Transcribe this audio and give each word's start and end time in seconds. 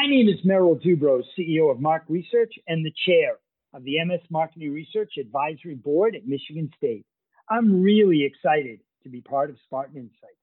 My 0.00 0.06
name 0.06 0.30
is 0.30 0.42
Merrill 0.46 0.78
Dubrow, 0.78 1.22
CEO 1.38 1.70
of 1.70 1.78
Mark 1.78 2.04
Research 2.08 2.54
and 2.66 2.82
the 2.82 2.92
chair 3.06 3.34
of 3.74 3.84
the 3.84 4.02
MS 4.02 4.22
Marketing 4.30 4.72
Research 4.72 5.18
Advisory 5.20 5.74
Board 5.74 6.16
at 6.16 6.26
Michigan 6.26 6.70
State. 6.74 7.04
I'm 7.50 7.82
really 7.82 8.24
excited 8.24 8.80
to 9.02 9.10
be 9.10 9.20
part 9.20 9.50
of 9.50 9.56
Spartan 9.66 9.98
Insights. 9.98 10.40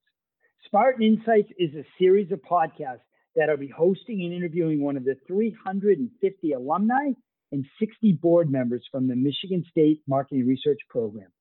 Spartan 0.67 1.01
Insights 1.01 1.49
is 1.57 1.73
a 1.73 1.87
series 1.97 2.31
of 2.31 2.39
podcasts 2.43 3.01
that 3.35 3.49
I'll 3.49 3.57
be 3.57 3.73
hosting 3.75 4.21
and 4.21 4.31
interviewing 4.31 4.79
one 4.79 4.95
of 4.95 5.05
the 5.05 5.15
350 5.25 6.53
alumni 6.53 7.13
and 7.51 7.65
60 7.79 8.11
board 8.11 8.51
members 8.51 8.85
from 8.91 9.07
the 9.07 9.15
Michigan 9.15 9.65
State 9.71 10.03
Marketing 10.07 10.45
Research 10.45 10.81
Program. 10.87 11.31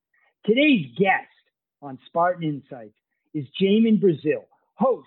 Today's 0.46 0.86
guest 0.96 1.28
on 1.82 1.98
Spartan 2.06 2.44
Insights 2.44 2.96
is 3.34 3.44
Jamin 3.60 4.00
Brazil, 4.00 4.48
host 4.72 5.06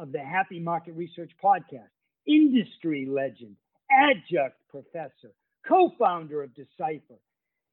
of 0.00 0.10
the 0.10 0.18
Happy 0.18 0.58
Market 0.58 0.94
Research 0.96 1.30
Podcast, 1.40 1.90
industry 2.30 3.06
legend, 3.10 3.56
adjunct 3.90 4.56
professor, 4.68 5.32
co 5.66 5.92
founder 5.98 6.42
of 6.42 6.54
Decipher, 6.54 7.18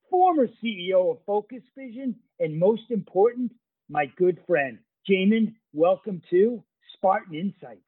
former 0.09 0.47
CEO 0.63 1.11
of 1.11 1.17
Focus 1.25 1.61
Vision, 1.77 2.16
and 2.39 2.59
most 2.59 2.89
important, 2.89 3.52
my 3.89 4.05
good 4.17 4.39
friend. 4.47 4.80
Jamin, 5.09 5.53
welcome 5.73 6.21
to 6.31 6.63
Spartan 6.93 7.35
Insights. 7.35 7.81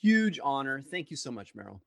Huge 0.00 0.40
honor. 0.42 0.82
Thank 0.90 1.10
you 1.10 1.16
so 1.16 1.30
much, 1.30 1.54
Merrill. 1.54 1.80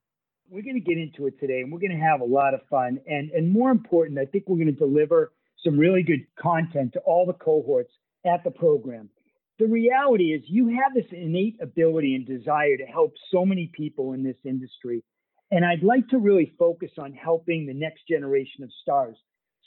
We're 0.48 0.62
going 0.62 0.76
to 0.76 0.80
get 0.80 0.98
into 0.98 1.26
it 1.26 1.40
today 1.40 1.60
and 1.60 1.72
we're 1.72 1.80
going 1.80 1.98
to 1.98 2.04
have 2.04 2.20
a 2.20 2.24
lot 2.24 2.54
of 2.54 2.60
fun. 2.70 3.00
And, 3.08 3.30
and 3.30 3.50
more 3.50 3.70
important, 3.70 4.18
I 4.18 4.26
think 4.26 4.44
we're 4.46 4.56
going 4.56 4.66
to 4.66 4.72
deliver 4.72 5.32
some 5.64 5.78
really 5.78 6.02
good 6.02 6.26
content 6.38 6.92
to 6.92 7.00
all 7.00 7.26
the 7.26 7.32
cohorts 7.32 7.92
at 8.24 8.44
the 8.44 8.50
program. 8.50 9.08
The 9.58 9.66
reality 9.66 10.32
is, 10.32 10.42
you 10.46 10.68
have 10.68 10.94
this 10.94 11.10
innate 11.12 11.56
ability 11.62 12.14
and 12.16 12.26
desire 12.26 12.76
to 12.76 12.84
help 12.84 13.12
so 13.32 13.46
many 13.46 13.70
people 13.72 14.12
in 14.12 14.24
this 14.24 14.36
industry. 14.44 15.04
And 15.50 15.64
I'd 15.64 15.84
like 15.84 16.08
to 16.08 16.18
really 16.18 16.52
focus 16.58 16.90
on 16.98 17.12
helping 17.12 17.66
the 17.66 17.74
next 17.74 18.08
generation 18.08 18.64
of 18.64 18.70
stars. 18.82 19.16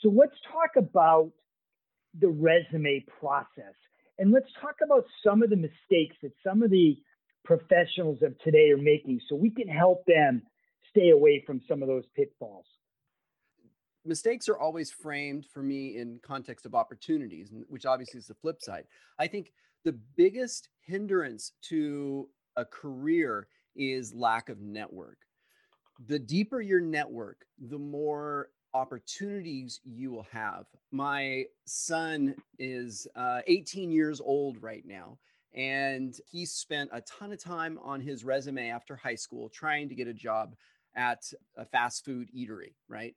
So 0.02 0.10
let's 0.10 0.36
talk 0.52 0.76
about 0.76 1.32
the 2.20 2.28
resume 2.28 3.06
process. 3.20 3.76
And 4.20 4.32
let's 4.32 4.52
talk 4.60 4.76
about 4.84 5.06
some 5.24 5.42
of 5.42 5.50
the 5.50 5.56
mistakes 5.56 6.18
that 6.22 6.32
some 6.44 6.64
of 6.64 6.70
the 6.70 6.98
professionals 7.48 8.22
of 8.24 8.38
today 8.40 8.72
are 8.72 8.78
making 8.78 9.22
so 9.30 9.36
we 9.36 9.50
can 9.50 9.70
help 9.70 10.04
them 10.06 10.42
stay 10.90 11.12
away 11.12 11.42
from 11.48 11.62
some 11.68 11.82
of 11.82 11.88
those 11.88 12.04
pitfalls 12.14 12.66
mistakes 14.04 14.50
are 14.50 14.58
always 14.58 14.92
framed 14.92 15.46
for 15.54 15.64
me 15.64 15.98
in 15.98 16.20
context 16.22 16.66
of 16.66 16.76
opportunities 16.76 17.50
which 17.70 17.86
obviously 17.86 18.18
is 18.18 18.28
the 18.28 18.36
flip 18.36 18.58
side 18.62 18.84
i 19.18 19.28
think 19.28 19.54
the 19.88 19.98
biggest 20.18 20.68
hindrance 20.82 21.54
to 21.62 22.28
a 22.58 22.66
career 22.66 23.48
is 23.78 24.14
lack 24.14 24.50
of 24.50 24.60
network. 24.60 25.20
The 26.08 26.20
deeper 26.20 26.60
your 26.60 26.82
network 26.82 27.46
the 27.70 27.80
more 27.80 28.50
opportunities 28.74 29.80
you 29.86 30.12
will 30.12 30.28
have. 30.30 30.66
My 30.92 31.46
son 31.64 32.36
is 32.60 33.08
uh, 33.16 33.40
18 33.48 33.90
years 33.90 34.20
old 34.20 34.62
right 34.62 34.84
now 34.86 35.20
and 35.54 36.14
he 36.30 36.46
spent 36.46 36.90
a 36.92 37.00
ton 37.00 37.32
of 37.32 37.42
time 37.42 37.80
on 37.82 38.02
his 38.02 38.26
resume 38.26 38.70
after 38.70 38.98
high 38.98 39.16
school 39.16 39.48
trying 39.48 39.88
to 39.88 39.96
get 39.96 40.10
a 40.10 40.14
job 40.14 40.54
at 40.98 41.32
a 41.56 41.64
fast 41.64 42.04
food 42.04 42.28
eatery 42.38 42.74
right? 42.90 43.16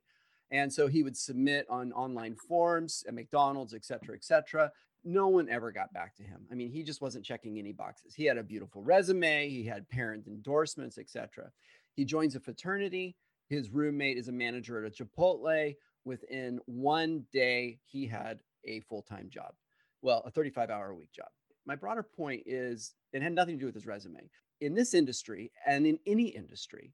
And 0.51 0.71
so 0.71 0.87
he 0.87 1.03
would 1.03 1.17
submit 1.17 1.65
on 1.69 1.91
online 1.93 2.35
forms 2.35 3.03
at 3.07 3.13
McDonald's, 3.13 3.73
et 3.73 3.85
cetera, 3.85 4.15
et 4.15 4.23
cetera. 4.23 4.71
No 5.03 5.27
one 5.27 5.49
ever 5.49 5.71
got 5.71 5.93
back 5.93 6.15
to 6.17 6.23
him. 6.23 6.45
I 6.51 6.55
mean, 6.55 6.69
he 6.69 6.83
just 6.83 7.01
wasn't 7.01 7.25
checking 7.25 7.57
any 7.57 7.71
boxes. 7.71 8.13
He 8.13 8.25
had 8.25 8.37
a 8.37 8.43
beautiful 8.43 8.83
resume, 8.83 9.49
he 9.49 9.63
had 9.63 9.89
parent 9.89 10.27
endorsements, 10.27 10.97
etc. 10.97 11.51
He 11.95 12.05
joins 12.05 12.35
a 12.35 12.39
fraternity. 12.39 13.15
His 13.49 13.69
roommate 13.69 14.17
is 14.17 14.27
a 14.27 14.31
manager 14.31 14.85
at 14.85 14.91
a 14.99 15.03
Chipotle. 15.03 15.75
Within 16.05 16.59
one 16.65 17.25
day, 17.31 17.79
he 17.85 18.07
had 18.07 18.39
a 18.63 18.79
full 18.81 19.01
time 19.01 19.29
job. 19.29 19.53
Well, 20.01 20.23
a 20.25 20.31
35 20.31 20.69
hour 20.69 20.89
a 20.89 20.95
week 20.95 21.11
job. 21.11 21.29
My 21.65 21.75
broader 21.75 22.03
point 22.03 22.43
is 22.45 22.93
it 23.13 23.21
had 23.21 23.33
nothing 23.33 23.55
to 23.55 23.59
do 23.59 23.65
with 23.65 23.75
his 23.75 23.85
resume. 23.85 24.29
In 24.61 24.73
this 24.73 24.93
industry 24.93 25.51
and 25.65 25.85
in 25.85 25.99
any 26.05 26.27
industry, 26.27 26.93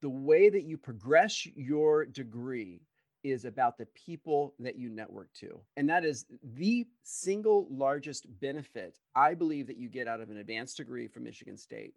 the 0.00 0.10
way 0.10 0.48
that 0.48 0.64
you 0.64 0.76
progress 0.76 1.46
your 1.56 2.04
degree 2.04 2.82
is 3.24 3.46
about 3.46 3.78
the 3.78 3.86
people 3.86 4.54
that 4.60 4.78
you 4.78 4.90
network 4.90 5.32
to. 5.32 5.58
And 5.76 5.88
that 5.88 6.04
is 6.04 6.26
the 6.42 6.86
single 7.02 7.66
largest 7.70 8.26
benefit 8.40 8.98
I 9.16 9.34
believe 9.34 9.66
that 9.66 9.78
you 9.78 9.88
get 9.88 10.06
out 10.06 10.20
of 10.20 10.30
an 10.30 10.36
advanced 10.36 10.76
degree 10.76 11.08
from 11.08 11.24
Michigan 11.24 11.56
State. 11.56 11.94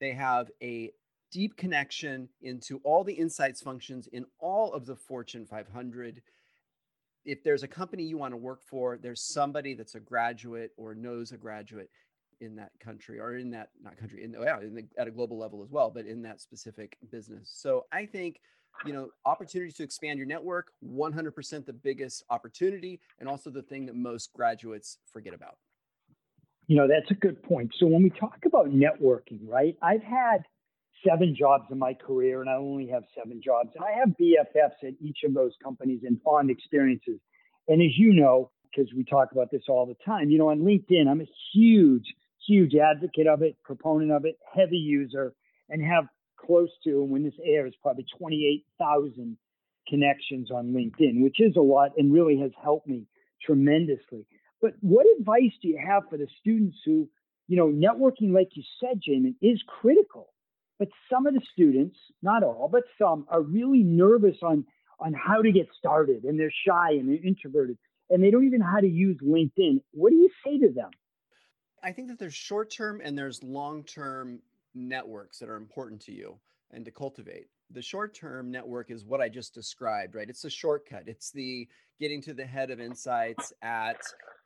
They 0.00 0.12
have 0.12 0.50
a 0.62 0.92
deep 1.32 1.56
connection 1.56 2.28
into 2.42 2.80
all 2.84 3.02
the 3.02 3.14
insights 3.14 3.62
functions 3.62 4.06
in 4.12 4.26
all 4.38 4.72
of 4.74 4.84
the 4.84 4.94
Fortune 4.94 5.46
500. 5.46 6.22
If 7.24 7.42
there's 7.42 7.62
a 7.62 7.68
company 7.68 8.04
you 8.04 8.18
want 8.18 8.32
to 8.32 8.38
work 8.38 8.62
for, 8.62 8.98
there's 8.98 9.22
somebody 9.22 9.74
that's 9.74 9.94
a 9.94 10.00
graduate 10.00 10.72
or 10.76 10.94
knows 10.94 11.32
a 11.32 11.36
graduate 11.36 11.90
in 12.40 12.56
that 12.56 12.72
country 12.80 13.18
or 13.18 13.36
in 13.36 13.50
that 13.50 13.70
not 13.82 13.96
country 13.96 14.22
in, 14.22 14.32
yeah, 14.32 14.60
in 14.60 14.74
the, 14.74 14.84
at 14.98 15.08
a 15.08 15.10
global 15.10 15.38
level 15.38 15.62
as 15.62 15.70
well 15.70 15.90
but 15.90 16.04
in 16.04 16.20
that 16.20 16.38
specific 16.38 16.98
business 17.10 17.50
so 17.56 17.86
i 17.92 18.04
think 18.04 18.40
you 18.84 18.92
know 18.92 19.08
opportunities 19.24 19.74
to 19.74 19.82
expand 19.82 20.18
your 20.18 20.26
network 20.26 20.68
100% 20.84 21.66
the 21.66 21.72
biggest 21.72 22.24
opportunity 22.30 23.00
and 23.18 23.28
also 23.28 23.50
the 23.50 23.62
thing 23.62 23.86
that 23.86 23.94
most 23.94 24.32
graduates 24.34 24.98
forget 25.12 25.34
about. 25.34 25.56
You 26.66 26.76
know 26.76 26.88
that's 26.88 27.10
a 27.10 27.14
good 27.14 27.42
point. 27.42 27.72
So 27.78 27.86
when 27.86 28.02
we 28.02 28.10
talk 28.10 28.38
about 28.44 28.66
networking 28.66 29.40
right 29.46 29.76
i've 29.82 30.02
had 30.02 30.38
seven 31.06 31.36
jobs 31.38 31.64
in 31.70 31.78
my 31.78 31.94
career 31.94 32.40
and 32.40 32.50
i 32.50 32.54
only 32.54 32.88
have 32.88 33.04
seven 33.14 33.40
jobs 33.44 33.70
and 33.74 33.84
i 33.84 33.92
have 33.92 34.08
bffs 34.20 34.82
at 34.82 34.94
each 35.00 35.18
of 35.24 35.34
those 35.34 35.52
companies 35.62 36.00
and 36.04 36.20
fond 36.22 36.50
experiences. 36.50 37.20
And 37.68 37.82
as 37.82 37.96
you 37.96 38.12
know 38.12 38.50
because 38.74 38.92
we 38.94 39.04
talk 39.04 39.32
about 39.32 39.50
this 39.50 39.62
all 39.68 39.86
the 39.86 39.96
time 40.04 40.30
you 40.30 40.38
know 40.38 40.48
on 40.48 40.60
linkedin 40.60 41.08
i'm 41.08 41.20
a 41.20 41.28
huge 41.52 42.14
huge 42.46 42.74
advocate 42.74 43.26
of 43.26 43.42
it, 43.42 43.56
proponent 43.64 44.12
of 44.12 44.24
it, 44.24 44.38
heavy 44.54 44.76
user, 44.76 45.34
and 45.68 45.82
have 45.82 46.04
close 46.46 46.70
to, 46.84 47.02
and 47.02 47.10
when 47.10 47.24
this 47.24 47.34
airs, 47.44 47.74
probably 47.82 48.06
28,000 48.18 49.36
connections 49.88 50.50
on 50.50 50.72
LinkedIn, 50.72 51.22
which 51.22 51.40
is 51.40 51.56
a 51.56 51.60
lot 51.60 51.92
and 51.96 52.12
really 52.12 52.38
has 52.38 52.50
helped 52.62 52.86
me 52.86 53.06
tremendously. 53.44 54.26
But 54.60 54.72
what 54.80 55.06
advice 55.18 55.52
do 55.60 55.68
you 55.68 55.78
have 55.84 56.04
for 56.10 56.16
the 56.16 56.26
students 56.40 56.78
who, 56.84 57.08
you 57.46 57.56
know, 57.56 57.66
networking, 57.68 58.32
like 58.32 58.48
you 58.54 58.62
said, 58.80 59.00
Jamin, 59.06 59.34
is 59.40 59.62
critical. 59.80 60.32
But 60.78 60.88
some 61.10 61.26
of 61.26 61.34
the 61.34 61.40
students, 61.52 61.96
not 62.22 62.42
all, 62.42 62.68
but 62.70 62.82
some, 62.98 63.26
are 63.28 63.42
really 63.42 63.82
nervous 63.82 64.36
on 64.42 64.66
on 64.98 65.12
how 65.12 65.42
to 65.42 65.52
get 65.52 65.68
started 65.78 66.24
and 66.24 66.38
they're 66.40 66.52
shy 66.66 66.92
and 66.92 67.08
they're 67.08 67.22
introverted 67.22 67.76
and 68.10 68.22
they 68.22 68.30
don't 68.30 68.46
even 68.46 68.60
know 68.60 68.66
how 68.66 68.80
to 68.80 68.88
use 68.88 69.18
LinkedIn. 69.22 69.80
What 69.92 70.10
do 70.10 70.16
you 70.16 70.30
say 70.44 70.58
to 70.58 70.72
them? 70.72 70.90
I 71.82 71.92
think 71.92 72.08
that 72.08 72.18
there's 72.18 72.34
short 72.34 72.70
term 72.70 73.00
and 73.04 73.16
there's 73.16 73.42
long 73.42 73.84
term 73.84 74.40
networks 74.76 75.38
that 75.38 75.48
are 75.48 75.56
important 75.56 76.00
to 76.02 76.12
you 76.12 76.38
and 76.72 76.84
to 76.84 76.90
cultivate. 76.90 77.46
The 77.70 77.82
short 77.82 78.14
term 78.14 78.50
network 78.50 78.90
is 78.90 79.04
what 79.04 79.20
I 79.20 79.28
just 79.28 79.54
described, 79.54 80.14
right? 80.14 80.28
It's 80.28 80.44
a 80.44 80.50
shortcut. 80.50 81.04
It's 81.06 81.30
the 81.30 81.66
getting 81.98 82.22
to 82.22 82.34
the 82.34 82.44
head 82.44 82.70
of 82.70 82.78
insights 82.78 83.52
at 83.62 83.96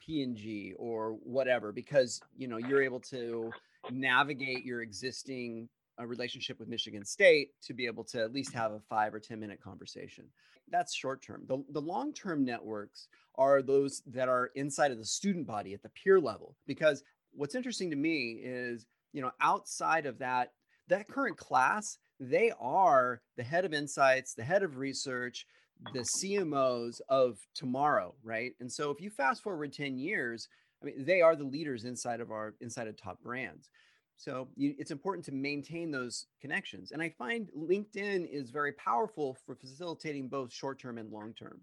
P&G 0.06 0.74
or 0.78 1.18
whatever 1.22 1.72
because, 1.72 2.20
you 2.36 2.48
know, 2.48 2.56
you're 2.56 2.82
able 2.82 3.00
to 3.00 3.50
navigate 3.90 4.64
your 4.64 4.82
existing 4.82 5.68
uh, 6.00 6.06
relationship 6.06 6.58
with 6.58 6.68
Michigan 6.68 7.04
State 7.04 7.50
to 7.62 7.74
be 7.74 7.86
able 7.86 8.04
to 8.04 8.22
at 8.22 8.32
least 8.32 8.52
have 8.52 8.72
a 8.72 8.80
5 8.88 9.14
or 9.14 9.20
10 9.20 9.38
minute 9.38 9.60
conversation. 9.62 10.24
That's 10.70 10.94
short 10.94 11.22
term. 11.22 11.42
The, 11.46 11.62
the 11.70 11.80
long 11.80 12.12
term 12.12 12.44
networks 12.44 13.08
are 13.36 13.60
those 13.60 14.02
that 14.06 14.28
are 14.28 14.50
inside 14.54 14.92
of 14.92 14.98
the 14.98 15.04
student 15.04 15.46
body 15.46 15.74
at 15.74 15.82
the 15.82 15.90
peer 15.90 16.20
level 16.20 16.56
because 16.66 17.02
what's 17.32 17.54
interesting 17.54 17.90
to 17.90 17.96
me 17.96 18.40
is, 18.42 18.86
you 19.12 19.22
know, 19.22 19.32
outside 19.40 20.06
of 20.06 20.18
that, 20.18 20.52
that 20.88 21.08
current 21.08 21.36
class, 21.36 21.98
they 22.18 22.52
are 22.60 23.22
the 23.36 23.42
head 23.42 23.64
of 23.64 23.72
insights, 23.72 24.34
the 24.34 24.44
head 24.44 24.62
of 24.62 24.76
research, 24.76 25.46
the 25.92 26.00
CMOs 26.00 27.00
of 27.08 27.38
tomorrow, 27.54 28.14
right? 28.22 28.52
And 28.60 28.70
so 28.70 28.90
if 28.90 29.00
you 29.00 29.10
fast 29.10 29.42
forward 29.42 29.72
10 29.72 29.98
years, 29.98 30.48
I 30.82 30.86
mean, 30.86 31.04
they 31.04 31.20
are 31.20 31.36
the 31.36 31.44
leaders 31.44 31.84
inside 31.84 32.20
of 32.20 32.30
our 32.30 32.54
inside 32.60 32.88
of 32.88 32.96
top 32.96 33.20
brands. 33.22 33.70
So 34.16 34.48
you, 34.54 34.74
it's 34.78 34.90
important 34.90 35.24
to 35.26 35.32
maintain 35.32 35.90
those 35.90 36.26
connections. 36.40 36.92
And 36.92 37.00
I 37.00 37.08
find 37.08 37.48
LinkedIn 37.56 38.28
is 38.30 38.50
very 38.50 38.72
powerful 38.72 39.36
for 39.46 39.54
facilitating 39.54 40.28
both 40.28 40.52
short 40.52 40.78
term 40.78 40.98
and 40.98 41.10
long 41.10 41.32
term. 41.32 41.60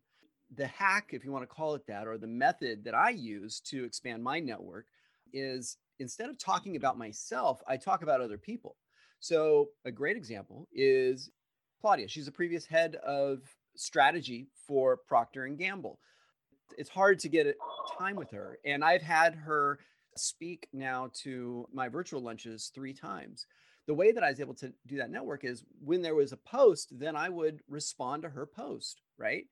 The 0.56 0.68
hack, 0.68 1.10
if 1.12 1.24
you 1.24 1.32
want 1.32 1.44
to 1.44 1.54
call 1.56 1.76
it 1.76 1.86
that, 1.88 2.08
or 2.08 2.18
the 2.18 2.26
method 2.26 2.84
that 2.86 2.96
I 2.96 3.10
use 3.12 3.60
to 3.68 3.84
expand 3.84 4.24
my 4.24 4.40
network 4.40 4.88
is 5.34 5.78
instead 6.00 6.30
of 6.30 6.38
talking 6.38 6.76
about 6.76 6.98
myself, 6.98 7.62
I 7.68 7.78
talk 7.78 8.04
about 8.04 8.22
other 8.22 8.38
people. 8.38 8.76
So 9.20 9.70
a 9.86 9.92
great 9.92 10.18
example 10.18 10.68
is 10.72 11.32
Claudia. 11.82 12.08
She's 12.08 12.28
a 12.28 12.32
previous 12.32 12.66
head 12.66 12.96
of 12.96 13.40
strategy 13.76 14.48
for 14.68 14.98
Procter 14.98 15.46
and 15.46 15.58
Gamble. 15.58 16.00
It's 16.78 16.90
hard 16.90 17.20
to 17.20 17.30
get 17.30 17.56
time 17.98 18.16
with 18.16 18.32
her, 18.32 18.60
and 18.66 18.84
I've 18.84 19.02
had 19.02 19.36
her 19.36 19.80
speak 20.16 20.68
now 20.74 21.10
to 21.22 21.68
my 21.72 21.88
virtual 21.88 22.22
lunches 22.22 22.72
three 22.74 22.94
times. 22.94 23.46
the 23.88 23.94
way 23.94 24.12
that 24.12 24.24
I 24.24 24.30
was 24.30 24.42
able 24.42 24.54
to 24.56 24.74
do 24.86 24.98
that 24.98 25.10
network 25.12 25.46
is 25.46 25.64
when 25.84 26.02
there 26.02 26.14
was 26.14 26.34
a 26.34 26.38
post, 26.38 27.00
then 27.00 27.16
I 27.16 27.30
would 27.30 27.62
respond 27.70 28.24
to 28.24 28.30
her 28.30 28.46
post, 28.46 29.02
right? 29.18 29.46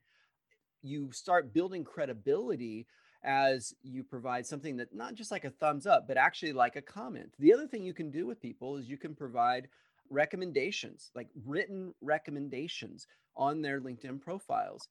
You 0.81 1.11
start 1.13 1.53
building 1.53 1.85
credibility 1.85 2.85
as 3.25 3.73
you 3.83 4.03
provide 4.03 4.45
something 4.45 4.77
that 4.77 4.93
not 4.93 5.15
just 5.15 5.31
like 5.31 5.45
a 5.45 5.49
thumbs 5.49 5.87
up, 5.87 6.07
but 6.07 6.17
actually 6.17 6.53
like 6.53 6.75
a 6.75 6.81
comment. 6.81 7.33
The 7.39 7.53
other 7.53 7.67
thing 7.67 7.83
you 7.83 7.93
can 7.93 8.11
do 8.11 8.25
with 8.25 8.41
people 8.41 8.77
is 8.77 8.87
you 8.87 8.97
can 8.97 9.15
provide 9.15 9.67
recommendations, 10.09 11.11
like 11.15 11.27
written 11.45 11.93
recommendations 12.01 13.07
on 13.35 13.61
their 13.61 13.81
LinkedIn 13.81 14.21
profiles. 14.21 14.87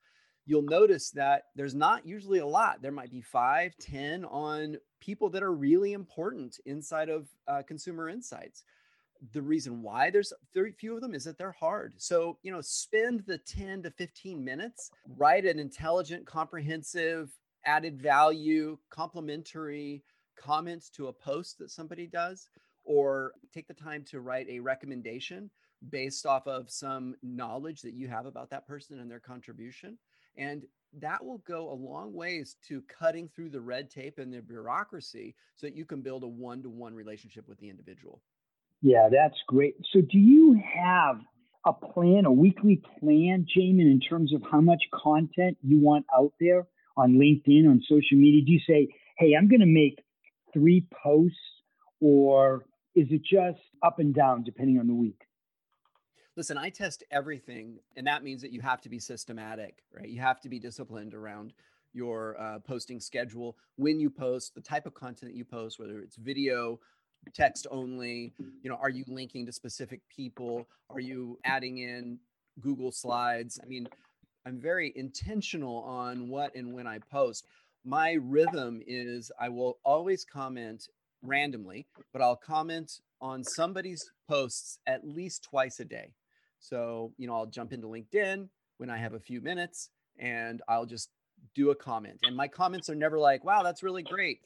You'll 0.47 0.63
notice 0.63 1.11
that 1.13 1.45
there's 1.55 1.75
not 1.75 2.07
usually 2.07 2.41
a 2.41 2.47
lot. 2.47 2.83
There 2.83 2.93
might 2.93 3.11
be 3.11 3.23
five, 3.23 3.75
ten 3.81 4.25
on 4.27 4.77
people 5.01 5.31
that 5.31 5.43
are 5.43 5.55
really 5.55 5.93
important 5.93 6.59
inside 6.67 7.09
of 7.09 7.29
uh, 7.49 7.63
consumer 7.63 8.11
insights 8.11 8.65
the 9.33 9.43
reason 9.43 9.83
why 9.83 10.11
there's 10.11 10.33
very 10.53 10.73
few 10.73 10.95
of 10.95 11.01
them 11.01 11.15
is 11.15 11.25
that 11.25 11.39
they're 11.39 11.53
hard. 11.53 11.95
So, 11.97 12.39
you 12.43 12.53
know, 12.53 12.61
spend 12.61 13.25
the 13.27 13.39
10 13.39 13.85
to 13.85 13.91
15 13.91 14.45
minutes, 14.45 14.91
write 15.17 15.45
an 15.45 15.59
intelligent, 15.59 16.27
comprehensive, 16.27 17.31
added 17.67 18.01
value, 18.01 18.79
complimentary 18.91 20.03
comments 20.37 20.91
to 20.91 21.09
a 21.09 21.13
post 21.13 21.59
that 21.59 21.71
somebody 21.71 22.07
does, 22.07 22.49
or 22.85 23.33
take 23.53 23.67
the 23.67 23.75
time 23.75 24.05
to 24.05 24.21
write 24.21 24.49
a 24.49 24.61
recommendation 24.61 25.51
based 25.91 26.27
off 26.27 26.47
of 26.47 26.71
some 26.71 27.15
knowledge 27.23 27.83
that 27.83 27.95
you 27.95 28.09
have 28.09 28.27
about 28.27 28.51
that 28.51 28.67
person 28.67 29.01
and 29.01 29.11
their 29.11 29.21
contribution. 29.21 29.99
And 30.37 30.65
that 31.01 31.25
will 31.25 31.39
go 31.39 31.71
a 31.71 31.75
long 31.75 32.13
ways 32.15 32.57
to 32.69 32.83
cutting 32.83 33.29
through 33.29 33.51
the 33.51 33.61
red 33.61 33.91
tape 33.91 34.19
and 34.19 34.33
the 34.33 34.41
bureaucracy 34.41 35.35
so 35.57 35.67
that 35.67 35.77
you 35.77 35.85
can 35.85 36.03
build 36.03 36.23
a 36.23 36.29
one 36.29 36.63
to 36.63 36.71
one 36.71 36.95
relationship 36.95 37.49
with 37.49 37.59
the 37.59 37.69
individual. 37.69 38.23
Yeah, 38.81 39.09
that's 39.11 39.39
great. 39.47 39.75
So, 39.93 40.01
do 40.01 40.19
you 40.19 40.61
have 40.63 41.21
a 41.65 41.73
plan, 41.73 42.27
a 42.27 42.33
weekly 42.33 42.83
plan, 43.01 43.47
Jamin, 43.57 43.91
in 43.91 44.01
terms 44.01 44.35
of 44.35 44.43
how 44.51 44.61
much 44.61 44.83
content 44.93 45.57
you 45.63 45.81
want 45.81 46.05
out 46.15 46.33
there 46.39 46.67
on 46.97 47.15
LinkedIn, 47.15 47.69
on 47.69 47.83
social 47.89 48.17
media? 48.17 48.45
Do 48.45 48.53
you 48.53 48.61
say, 48.67 48.89
hey, 49.19 49.35
I'm 49.39 49.49
going 49.49 49.61
to 49.61 49.67
make 49.67 50.03
three 50.53 50.87
posts, 51.03 51.37
or 52.01 52.67
is 52.95 53.07
it 53.11 53.23
just 53.23 53.61
up 53.83 53.99
and 53.99 54.15
down 54.15 54.45
depending 54.45 54.79
on 54.79 54.87
the 54.87 54.95
week? 54.95 55.21
Listen, 56.37 56.59
I 56.59 56.71
test 56.71 57.05
everything, 57.11 57.79
and 57.97 58.07
that 58.07 58.25
means 58.25 58.43
that 58.43 58.53
you 58.53 58.61
have 58.61 58.81
to 58.83 58.89
be 58.89 58.99
systematic, 58.99 59.85
right? 59.93 60.09
You 60.09 60.21
have 60.21 60.41
to 60.41 60.49
be 60.49 60.59
disciplined 60.59 61.15
around 61.15 61.53
your 61.93 62.41
uh, 62.41 62.59
posting 62.59 62.99
schedule 62.99 63.57
when 63.77 64.01
you 64.01 64.11
post, 64.11 64.55
the 64.57 64.61
type 64.61 64.85
of 64.85 64.95
content 64.95 65.31
that 65.31 65.39
you 65.39 65.45
post, 65.45 65.79
whether 65.79 66.01
it's 66.01 66.17
video, 66.17 66.81
text 67.33 67.67
only 67.71 68.33
you 68.63 68.71
know 68.71 68.77
are 68.77 68.91
you 68.91 69.05
linking 69.09 69.47
to 69.47 69.53
specific 69.53 70.01
people 70.15 70.67
are 70.91 71.01
you 71.01 71.39
adding 71.45 71.79
in 71.79 72.19
google 72.61 72.93
slides 72.93 73.59
i 73.63 73.67
mean 73.67 73.89
i'm 74.47 74.61
very 74.61 74.93
intentional 74.97 75.79
on 75.83 76.29
what 76.29 76.55
and 76.55 76.73
when 76.73 76.87
i 76.87 76.99
post 77.11 77.47
my 77.85 78.13
rhythm 78.23 78.81
is 78.87 79.31
i 79.41 79.49
will 79.49 79.79
always 79.85 80.25
comment 80.25 80.89
randomly 81.23 81.87
but 82.13 82.23
i'll 82.23 82.37
comment 82.37 83.01
on 83.21 83.43
somebody's 83.43 84.11
posts 84.29 84.79
at 84.87 85.07
least 85.07 85.43
twice 85.43 85.81
a 85.81 85.85
day 85.85 86.13
so 86.59 87.13
you 87.17 87.27
know 87.27 87.35
i'll 87.35 87.47
jump 87.47 87.73
into 87.73 87.87
linkedin 87.87 88.49
when 88.79 88.91
i 88.91 88.97
have 88.97 89.15
a 89.15 89.21
few 89.21 89.41
minutes 89.41 89.91
and 90.19 90.63
i'll 90.69 90.87
just 90.87 91.11
do 91.55 91.71
a 91.71 91.75
comment. 91.75 92.19
And 92.23 92.37
my 92.37 92.49
comments 92.49 92.89
are 92.89 92.95
never 92.95 93.19
like, 93.19 93.45
wow, 93.45 93.63
that's 93.63 93.83
really 93.83 94.03
great. 94.03 94.41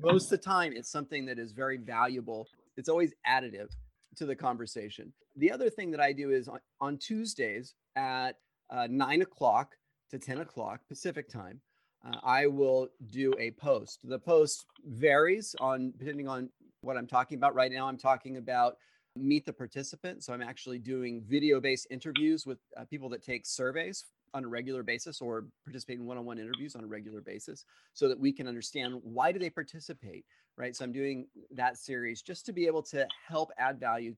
Most 0.00 0.24
of 0.24 0.30
the 0.30 0.38
time, 0.38 0.72
it's 0.74 0.90
something 0.90 1.26
that 1.26 1.38
is 1.38 1.52
very 1.52 1.76
valuable. 1.76 2.46
It's 2.76 2.88
always 2.88 3.12
additive 3.28 3.68
to 4.16 4.26
the 4.26 4.36
conversation. 4.36 5.12
The 5.36 5.50
other 5.50 5.68
thing 5.68 5.90
that 5.90 6.00
I 6.00 6.12
do 6.12 6.30
is 6.30 6.48
on, 6.48 6.60
on 6.80 6.98
Tuesdays 6.98 7.74
at 7.96 8.36
uh, 8.70 8.86
nine 8.90 9.22
o'clock 9.22 9.74
to 10.10 10.18
10 10.18 10.40
o'clock 10.40 10.80
Pacific 10.88 11.28
time, 11.28 11.60
uh, 12.06 12.16
I 12.22 12.46
will 12.46 12.88
do 13.10 13.32
a 13.38 13.50
post. 13.52 14.00
The 14.04 14.18
post 14.18 14.66
varies 14.84 15.54
on 15.60 15.92
depending 15.96 16.28
on 16.28 16.50
what 16.82 16.96
I'm 16.96 17.06
talking 17.06 17.36
about. 17.36 17.54
Right 17.54 17.72
now, 17.72 17.88
I'm 17.88 17.98
talking 17.98 18.36
about 18.36 18.76
meet 19.16 19.46
the 19.46 19.52
participant. 19.52 20.22
So 20.22 20.32
I'm 20.32 20.42
actually 20.42 20.78
doing 20.78 21.22
video 21.26 21.60
based 21.60 21.86
interviews 21.90 22.46
with 22.46 22.58
uh, 22.76 22.84
people 22.84 23.08
that 23.10 23.22
take 23.24 23.46
surveys 23.46 24.04
on 24.34 24.44
a 24.44 24.48
regular 24.48 24.82
basis 24.82 25.20
or 25.20 25.46
participate 25.64 25.98
in 25.98 26.04
one-on-one 26.04 26.38
interviews 26.38 26.76
on 26.76 26.84
a 26.84 26.86
regular 26.86 27.20
basis 27.20 27.64
so 27.94 28.08
that 28.08 28.18
we 28.18 28.32
can 28.32 28.46
understand 28.46 28.94
why 29.02 29.32
do 29.32 29.38
they 29.38 29.48
participate 29.48 30.24
right 30.58 30.76
so 30.76 30.84
i'm 30.84 30.92
doing 30.92 31.26
that 31.50 31.78
series 31.78 32.22
just 32.22 32.44
to 32.44 32.52
be 32.52 32.66
able 32.66 32.82
to 32.82 33.06
help 33.26 33.50
add 33.56 33.80
value 33.80 34.14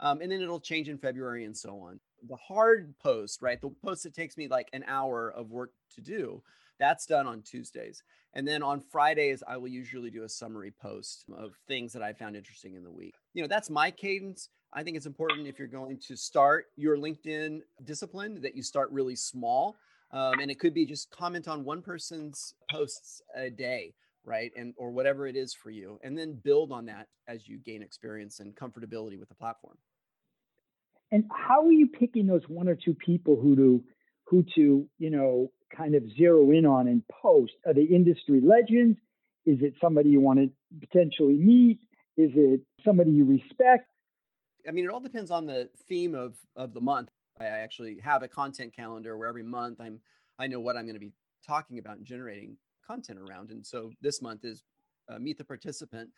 um, 0.00 0.20
and 0.20 0.32
then 0.32 0.40
it'll 0.40 0.60
change 0.60 0.88
in 0.88 0.96
february 0.96 1.44
and 1.44 1.56
so 1.56 1.70
on 1.80 2.00
the 2.28 2.36
hard 2.36 2.94
post 3.02 3.42
right 3.42 3.60
the 3.60 3.70
post 3.84 4.02
that 4.02 4.14
takes 4.14 4.36
me 4.36 4.48
like 4.48 4.68
an 4.72 4.84
hour 4.86 5.30
of 5.30 5.50
work 5.50 5.72
to 5.94 6.00
do 6.00 6.42
that's 6.78 7.06
done 7.06 7.26
on 7.26 7.42
tuesdays 7.42 8.02
and 8.34 8.46
then 8.46 8.62
on 8.62 8.80
fridays 8.80 9.42
i 9.46 9.56
will 9.56 9.68
usually 9.68 10.10
do 10.10 10.24
a 10.24 10.28
summary 10.28 10.72
post 10.80 11.24
of 11.36 11.52
things 11.66 11.92
that 11.92 12.02
i 12.02 12.12
found 12.12 12.36
interesting 12.36 12.74
in 12.74 12.82
the 12.82 12.90
week 12.90 13.14
you 13.34 13.42
know 13.42 13.48
that's 13.48 13.70
my 13.70 13.90
cadence 13.90 14.48
I 14.72 14.82
think 14.82 14.96
it's 14.96 15.06
important 15.06 15.46
if 15.46 15.58
you're 15.58 15.68
going 15.68 15.98
to 16.08 16.16
start 16.16 16.66
your 16.76 16.96
LinkedIn 16.96 17.60
discipline 17.84 18.40
that 18.40 18.56
you 18.56 18.62
start 18.62 18.90
really 18.90 19.16
small. 19.16 19.76
Um, 20.12 20.40
and 20.40 20.50
it 20.50 20.58
could 20.58 20.74
be 20.74 20.86
just 20.86 21.10
comment 21.10 21.48
on 21.48 21.64
one 21.64 21.82
person's 21.82 22.54
posts 22.70 23.22
a 23.34 23.50
day, 23.50 23.94
right? 24.24 24.50
And 24.56 24.74
or 24.76 24.90
whatever 24.90 25.26
it 25.26 25.36
is 25.36 25.54
for 25.54 25.70
you, 25.70 25.98
and 26.02 26.16
then 26.16 26.34
build 26.34 26.70
on 26.70 26.86
that 26.86 27.08
as 27.28 27.48
you 27.48 27.58
gain 27.58 27.82
experience 27.82 28.40
and 28.40 28.54
comfortability 28.54 29.18
with 29.18 29.28
the 29.28 29.34
platform. 29.34 29.76
And 31.12 31.24
how 31.30 31.66
are 31.66 31.72
you 31.72 31.86
picking 31.86 32.26
those 32.26 32.42
one 32.48 32.68
or 32.68 32.74
two 32.74 32.94
people 32.94 33.38
who 33.40 33.54
to 33.54 33.84
who 34.24 34.44
to 34.56 34.88
you 34.98 35.10
know 35.10 35.52
kind 35.76 35.94
of 35.94 36.02
zero 36.16 36.50
in 36.50 36.66
on 36.66 36.88
and 36.88 37.02
post? 37.08 37.52
Are 37.66 37.74
they 37.74 37.82
industry 37.82 38.40
legends? 38.40 38.98
Is 39.44 39.58
it 39.60 39.74
somebody 39.80 40.08
you 40.08 40.20
want 40.20 40.38
to 40.40 40.50
potentially 40.80 41.36
meet? 41.36 41.80
Is 42.16 42.30
it 42.34 42.62
somebody 42.84 43.10
you 43.10 43.24
respect? 43.24 43.90
I 44.66 44.70
mean, 44.70 44.84
it 44.84 44.90
all 44.90 45.00
depends 45.00 45.30
on 45.30 45.46
the 45.46 45.68
theme 45.88 46.14
of 46.14 46.34
of 46.56 46.72
the 46.72 46.80
month. 46.80 47.10
I 47.38 47.44
actually 47.44 47.98
have 48.02 48.22
a 48.22 48.28
content 48.28 48.74
calendar 48.74 49.16
where 49.16 49.28
every 49.28 49.42
month 49.42 49.80
I'm 49.80 50.00
I 50.38 50.46
know 50.46 50.60
what 50.60 50.76
I'm 50.76 50.84
going 50.84 50.94
to 50.94 51.00
be 51.00 51.12
talking 51.46 51.78
about 51.78 51.98
and 51.98 52.06
generating 52.06 52.56
content 52.86 53.18
around. 53.18 53.50
And 53.50 53.64
so 53.64 53.92
this 54.00 54.22
month 54.22 54.44
is 54.44 54.62
uh, 55.10 55.18
meet 55.18 55.36
the 55.36 55.44
participant. 55.44 56.10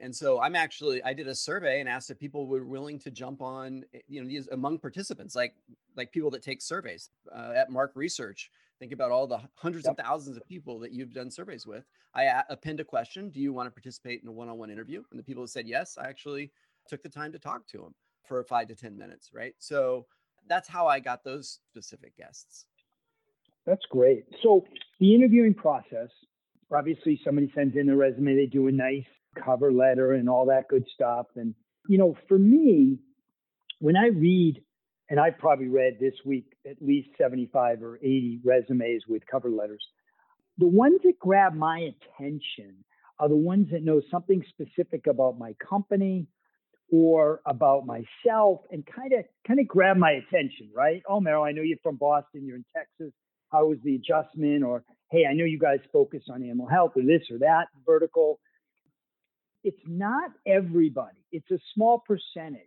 And 0.00 0.14
so 0.14 0.40
I'm 0.40 0.56
actually 0.56 1.02
I 1.02 1.12
did 1.12 1.28
a 1.28 1.34
survey 1.34 1.80
and 1.80 1.88
asked 1.88 2.10
if 2.10 2.18
people 2.18 2.46
were 2.46 2.64
willing 2.64 2.98
to 3.00 3.10
jump 3.10 3.42
on 3.42 3.84
eh, 3.94 3.98
you 4.08 4.22
know 4.22 4.28
these 4.28 4.48
among 4.48 4.78
participants 4.78 5.34
like 5.34 5.54
like 5.96 6.12
people 6.12 6.30
that 6.30 6.42
take 6.42 6.62
surveys 6.62 7.10
uh, 7.34 7.52
at 7.54 7.70
Mark 7.70 7.92
Research. 7.94 8.50
Think 8.78 8.92
about 8.92 9.10
all 9.10 9.26
the 9.26 9.40
hundreds 9.56 9.84
yep. 9.84 9.98
of 9.98 10.04
thousands 10.04 10.38
of 10.38 10.46
people 10.46 10.78
that 10.78 10.90
you've 10.90 11.12
done 11.12 11.30
surveys 11.30 11.66
with. 11.66 11.84
I 12.14 12.42
append 12.48 12.80
a 12.80 12.84
question: 12.84 13.28
Do 13.28 13.40
you 13.40 13.52
want 13.52 13.66
to 13.66 13.70
participate 13.70 14.22
in 14.22 14.28
a 14.28 14.32
one-on-one 14.32 14.70
interview? 14.70 15.02
And 15.10 15.18
the 15.18 15.24
people 15.24 15.42
that 15.42 15.48
said 15.48 15.68
yes, 15.68 15.98
I 16.00 16.08
actually 16.08 16.50
took 16.88 17.02
the 17.02 17.08
time 17.10 17.30
to 17.32 17.38
talk 17.38 17.66
to 17.68 17.78
them 17.78 17.94
for 18.26 18.42
five 18.44 18.68
to 18.68 18.74
10 18.74 18.96
minutes, 18.96 19.30
right? 19.34 19.54
So 19.58 20.06
that's 20.48 20.68
how 20.68 20.86
I 20.86 21.00
got 21.00 21.24
those 21.24 21.58
specific 21.70 22.16
guests. 22.16 22.64
That's 23.66 23.84
great. 23.90 24.24
So 24.42 24.64
the 24.98 25.14
interviewing 25.14 25.54
process, 25.54 26.08
obviously 26.72 27.20
somebody 27.24 27.52
sends 27.54 27.76
in 27.76 27.88
a 27.90 27.96
resume, 27.96 28.34
they 28.34 28.46
do 28.46 28.68
a 28.68 28.72
nice 28.72 29.04
cover 29.34 29.72
letter 29.72 30.12
and 30.12 30.28
all 30.28 30.46
that 30.46 30.68
good 30.68 30.84
stuff. 30.94 31.26
And, 31.36 31.54
you 31.88 31.98
know, 31.98 32.16
for 32.28 32.38
me, 32.38 32.98
when 33.78 33.96
I 33.96 34.08
read, 34.08 34.62
and 35.08 35.18
I've 35.18 35.38
probably 35.38 35.68
read 35.68 35.98
this 36.00 36.14
week 36.24 36.52
at 36.68 36.76
least 36.80 37.08
75 37.18 37.82
or 37.82 37.96
80 37.96 38.40
resumes 38.44 39.04
with 39.08 39.22
cover 39.30 39.50
letters, 39.50 39.84
the 40.58 40.66
ones 40.66 41.00
that 41.04 41.18
grab 41.18 41.54
my 41.54 41.90
attention 42.18 42.84
are 43.18 43.28
the 43.28 43.36
ones 43.36 43.68
that 43.72 43.82
know 43.82 44.00
something 44.10 44.44
specific 44.48 45.06
about 45.06 45.38
my 45.38 45.54
company, 45.68 46.26
or 46.92 47.40
about 47.46 47.86
myself 47.86 48.60
and 48.70 48.84
kind 48.86 49.12
of 49.12 49.24
kind 49.46 49.60
of 49.60 49.68
grab 49.68 49.96
my 49.96 50.12
attention, 50.12 50.70
right? 50.74 51.02
Oh, 51.08 51.20
Merrill, 51.20 51.44
I 51.44 51.52
know 51.52 51.62
you're 51.62 51.78
from 51.82 51.96
Boston, 51.96 52.44
you're 52.44 52.56
in 52.56 52.64
Texas. 52.74 53.12
How 53.52 53.66
was 53.66 53.78
the 53.84 53.94
adjustment? 53.94 54.64
Or 54.64 54.84
hey, 55.10 55.24
I 55.28 55.34
know 55.34 55.44
you 55.44 55.58
guys 55.58 55.78
focus 55.92 56.22
on 56.30 56.42
animal 56.42 56.66
health 56.66 56.92
or 56.96 57.02
this 57.02 57.22
or 57.30 57.38
that 57.38 57.66
vertical. 57.86 58.40
It's 59.64 59.80
not 59.86 60.30
everybody. 60.46 61.24
It's 61.32 61.50
a 61.50 61.58
small 61.74 61.98
percentage. 61.98 62.62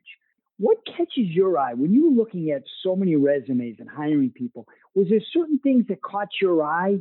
What 0.58 0.78
catches 0.86 1.30
your 1.30 1.58
eye 1.58 1.74
when 1.74 1.94
you 1.94 2.10
were 2.10 2.16
looking 2.16 2.52
at 2.52 2.64
so 2.84 2.96
many 2.96 3.16
resumes 3.16 3.78
and 3.80 3.90
hiring 3.90 4.32
people? 4.32 4.68
Was 4.94 5.10
there 5.10 5.20
certain 5.34 5.60
things 5.60 5.86
that 5.88 6.02
caught 6.02 6.30
your 6.42 6.64
eye 6.64 7.00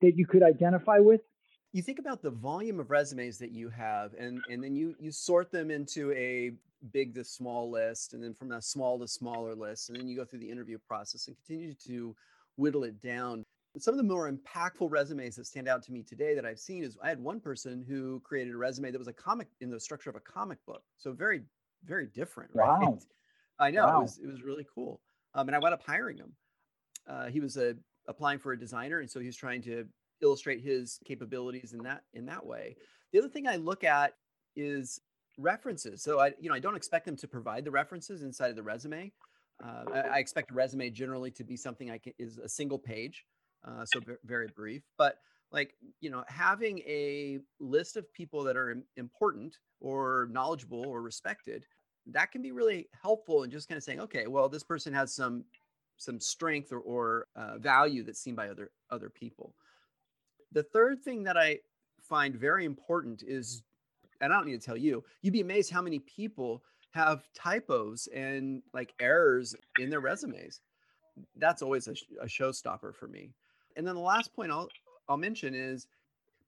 that 0.00 0.16
you 0.16 0.26
could 0.26 0.42
identify 0.42 0.98
with? 0.98 1.20
you 1.72 1.82
think 1.82 1.98
about 1.98 2.22
the 2.22 2.30
volume 2.30 2.78
of 2.78 2.90
resumes 2.90 3.38
that 3.38 3.50
you 3.50 3.68
have 3.70 4.12
and 4.18 4.40
and 4.50 4.62
then 4.62 4.76
you 4.76 4.94
you 5.00 5.10
sort 5.10 5.50
them 5.50 5.70
into 5.70 6.12
a 6.12 6.52
big 6.92 7.14
to 7.14 7.24
small 7.24 7.70
list 7.70 8.12
and 8.12 8.22
then 8.22 8.34
from 8.34 8.48
that 8.48 8.64
small 8.64 8.98
to 8.98 9.08
smaller 9.08 9.54
list 9.54 9.88
and 9.88 9.98
then 9.98 10.06
you 10.06 10.16
go 10.16 10.24
through 10.24 10.38
the 10.38 10.50
interview 10.50 10.78
process 10.86 11.28
and 11.28 11.36
continue 11.46 11.74
to 11.74 12.14
whittle 12.56 12.84
it 12.84 13.00
down 13.00 13.44
some 13.78 13.94
of 13.94 13.98
the 13.98 14.04
more 14.04 14.30
impactful 14.30 14.90
resumes 14.90 15.36
that 15.36 15.46
stand 15.46 15.66
out 15.68 15.82
to 15.84 15.92
me 15.92 16.02
today 16.02 16.34
that 16.34 16.44
I've 16.44 16.58
seen 16.58 16.84
is 16.84 16.98
I 17.02 17.08
had 17.08 17.18
one 17.18 17.40
person 17.40 17.84
who 17.86 18.20
created 18.20 18.54
a 18.54 18.56
resume 18.56 18.90
that 18.90 18.98
was 18.98 19.08
a 19.08 19.12
comic 19.12 19.48
in 19.60 19.70
the 19.70 19.80
structure 19.80 20.10
of 20.10 20.16
a 20.16 20.20
comic 20.20 20.58
book. 20.66 20.82
So 20.98 21.12
very 21.12 21.42
very 21.84 22.06
different. 22.06 22.50
Right? 22.54 22.80
Wow. 22.80 22.98
I 23.58 23.70
know 23.70 23.86
Wow. 23.86 23.98
it 23.98 24.02
was 24.02 24.18
it 24.18 24.26
was 24.26 24.42
really 24.42 24.66
cool. 24.74 25.00
Um, 25.34 25.48
and 25.48 25.56
I 25.56 25.58
wound 25.58 25.74
up 25.74 25.82
hiring 25.82 26.18
him. 26.18 26.32
Uh, 27.08 27.26
he 27.26 27.40
was 27.40 27.56
a 27.56 27.74
applying 28.08 28.38
for 28.38 28.52
a 28.52 28.58
designer, 28.58 29.00
and 29.00 29.10
so 29.10 29.20
he 29.20 29.26
was 29.26 29.36
trying 29.36 29.62
to 29.62 29.86
illustrate 30.20 30.60
his 30.60 30.98
capabilities 31.04 31.72
in 31.72 31.82
that 31.84 32.02
in 32.12 32.26
that 32.26 32.44
way. 32.44 32.76
The 33.12 33.18
other 33.18 33.28
thing 33.28 33.46
I 33.46 33.56
look 33.56 33.84
at 33.84 34.14
is 34.54 35.00
references. 35.38 36.02
So 36.02 36.20
I 36.20 36.32
you 36.38 36.48
know 36.50 36.54
I 36.54 36.60
don't 36.60 36.76
expect 36.76 37.06
them 37.06 37.16
to 37.16 37.28
provide 37.28 37.64
the 37.64 37.70
references 37.70 38.22
inside 38.22 38.50
of 38.50 38.56
the 38.56 38.62
resume. 38.62 39.12
Uh, 39.64 39.84
I, 39.92 40.00
I 40.00 40.18
expect 40.18 40.50
a 40.50 40.54
resume 40.54 40.90
generally 40.90 41.30
to 41.30 41.44
be 41.44 41.56
something 41.56 41.90
I 41.90 41.98
can 41.98 42.12
is 42.18 42.38
a 42.38 42.48
single 42.48 42.78
page, 42.78 43.24
uh, 43.64 43.84
so 43.84 44.00
ve- 44.00 44.14
very 44.24 44.48
brief. 44.48 44.82
But 44.96 45.18
like 45.52 45.74
you 46.00 46.10
know 46.10 46.24
having 46.28 46.78
a 46.80 47.38
list 47.60 47.96
of 47.96 48.12
people 48.12 48.42
that 48.44 48.56
are 48.56 48.76
important 48.96 49.58
or 49.80 50.28
knowledgeable 50.30 50.84
or 50.86 51.02
respected 51.02 51.64
that 52.06 52.32
can 52.32 52.42
be 52.42 52.50
really 52.50 52.88
helpful 53.00 53.44
in 53.44 53.50
just 53.50 53.68
kind 53.68 53.76
of 53.76 53.84
saying 53.84 54.00
okay 54.00 54.26
well 54.26 54.48
this 54.48 54.62
person 54.62 54.92
has 54.92 55.14
some 55.14 55.44
some 55.98 56.18
strength 56.18 56.72
or, 56.72 56.80
or 56.80 57.26
uh, 57.36 57.58
value 57.58 58.02
that's 58.02 58.20
seen 58.20 58.34
by 58.34 58.48
other 58.48 58.70
other 58.90 59.10
people 59.10 59.54
the 60.52 60.62
third 60.62 61.00
thing 61.02 61.22
that 61.22 61.36
i 61.36 61.58
find 62.00 62.34
very 62.34 62.64
important 62.64 63.22
is 63.26 63.62
and 64.20 64.32
i 64.32 64.36
don't 64.36 64.46
need 64.46 64.60
to 64.60 64.66
tell 64.66 64.76
you 64.76 65.04
you'd 65.20 65.32
be 65.32 65.40
amazed 65.40 65.70
how 65.70 65.82
many 65.82 65.98
people 66.00 66.62
have 66.90 67.24
typos 67.34 68.08
and 68.14 68.62
like 68.74 68.92
errors 69.00 69.54
in 69.78 69.88
their 69.90 70.00
resumes 70.00 70.60
that's 71.36 71.62
always 71.62 71.88
a, 71.88 71.94
sh- 71.94 72.04
a 72.20 72.26
showstopper 72.26 72.94
for 72.94 73.06
me 73.06 73.30
and 73.76 73.86
then 73.86 73.94
the 73.94 74.00
last 74.00 74.34
point 74.34 74.50
i'll 74.50 74.68
i'll 75.08 75.16
mention 75.16 75.54
is 75.54 75.86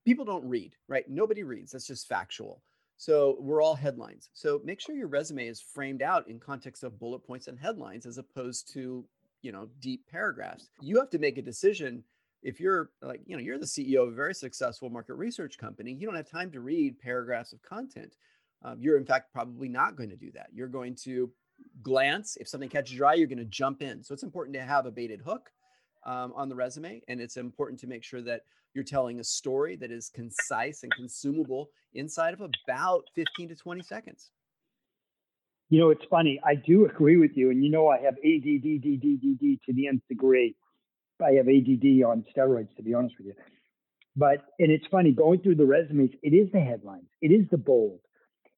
people 0.04 0.24
don't 0.24 0.44
read 0.44 0.74
right 0.88 1.08
nobody 1.08 1.42
reads 1.42 1.72
that's 1.72 1.86
just 1.86 2.08
factual 2.08 2.62
so 2.96 3.36
we're 3.40 3.62
all 3.62 3.74
headlines. 3.74 4.30
So 4.32 4.60
make 4.64 4.80
sure 4.80 4.94
your 4.94 5.08
resume 5.08 5.46
is 5.46 5.60
framed 5.60 6.02
out 6.02 6.28
in 6.28 6.38
context 6.38 6.84
of 6.84 6.98
bullet 6.98 7.26
points 7.26 7.48
and 7.48 7.58
headlines 7.58 8.06
as 8.06 8.18
opposed 8.18 8.72
to, 8.74 9.04
you 9.42 9.52
know, 9.52 9.68
deep 9.80 10.06
paragraphs. 10.10 10.68
You 10.80 10.98
have 10.98 11.10
to 11.10 11.18
make 11.18 11.38
a 11.38 11.42
decision 11.42 12.04
if 12.42 12.60
you're 12.60 12.90
like, 13.00 13.22
you 13.26 13.36
know, 13.36 13.42
you're 13.42 13.58
the 13.58 13.64
CEO 13.64 14.02
of 14.02 14.08
a 14.08 14.14
very 14.14 14.34
successful 14.34 14.90
market 14.90 15.14
research 15.14 15.56
company, 15.56 15.92
you 15.92 16.06
don't 16.06 16.16
have 16.16 16.30
time 16.30 16.50
to 16.52 16.60
read 16.60 16.98
paragraphs 16.98 17.54
of 17.54 17.62
content. 17.62 18.16
Um, 18.62 18.78
you're 18.80 18.98
in 18.98 19.04
fact 19.04 19.32
probably 19.32 19.68
not 19.68 19.96
going 19.96 20.10
to 20.10 20.16
do 20.16 20.30
that. 20.32 20.48
You're 20.52 20.68
going 20.68 20.94
to 21.04 21.30
glance. 21.82 22.36
If 22.36 22.48
something 22.48 22.68
catches 22.68 22.94
your 22.96 23.06
eye, 23.06 23.14
you're 23.14 23.28
going 23.28 23.38
to 23.38 23.44
jump 23.44 23.82
in. 23.82 24.02
So 24.02 24.12
it's 24.12 24.22
important 24.22 24.54
to 24.56 24.62
have 24.62 24.84
a 24.86 24.90
baited 24.90 25.22
hook 25.22 25.50
um, 26.04 26.32
on 26.34 26.48
the 26.48 26.54
resume, 26.54 27.02
and 27.08 27.20
it's 27.20 27.36
important 27.36 27.80
to 27.80 27.86
make 27.86 28.04
sure 28.04 28.22
that 28.22 28.42
you're 28.74 28.84
telling 28.84 29.20
a 29.20 29.24
story 29.24 29.76
that 29.76 29.90
is 29.90 30.10
concise 30.10 30.82
and 30.82 30.92
consumable 30.94 31.70
inside 31.94 32.34
of 32.34 32.40
about 32.40 33.04
15 33.14 33.48
to 33.48 33.54
20 33.54 33.82
seconds. 33.82 34.30
You 35.70 35.80
know, 35.80 35.90
it's 35.90 36.04
funny. 36.10 36.40
I 36.44 36.56
do 36.56 36.86
agree 36.86 37.16
with 37.16 37.32
you. 37.36 37.50
And 37.50 37.64
you 37.64 37.70
know, 37.70 37.88
I 37.88 37.98
have 37.98 38.14
ADD, 38.14 38.62
DDDD 38.64 39.60
to 39.66 39.72
the 39.72 39.88
nth 39.88 40.02
degree. 40.08 40.56
I 41.24 41.32
have 41.32 41.48
ADD 41.48 42.02
on 42.04 42.24
steroids, 42.36 42.74
to 42.76 42.82
be 42.82 42.92
honest 42.94 43.14
with 43.18 43.28
you. 43.28 43.34
But, 44.16 44.44
and 44.58 44.70
it's 44.70 44.86
funny, 44.90 45.12
going 45.12 45.40
through 45.40 45.56
the 45.56 45.64
resumes, 45.64 46.10
it 46.22 46.30
is 46.34 46.50
the 46.52 46.60
headlines, 46.60 47.08
it 47.20 47.32
is 47.32 47.48
the 47.50 47.56
bold, 47.56 48.00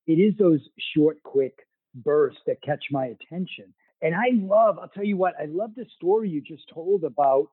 it 0.07 0.15
is 0.15 0.35
those 0.39 0.61
short, 0.95 1.23
quick 1.23 1.55
bursts 1.95 2.41
that 2.47 2.63
catch 2.63 2.85
my 2.91 3.07
attention. 3.07 3.73
And 4.03 4.15
I 4.15 4.31
love, 4.33 4.79
I'll 4.79 4.89
tell 4.89 5.05
you 5.05 5.17
what, 5.17 5.35
I 5.41 5.47
love 5.47 5.71
the 5.75 5.87
story 5.97 6.29
you 6.29 6.41
just 6.41 6.69
told 6.73 7.05
about 7.05 7.49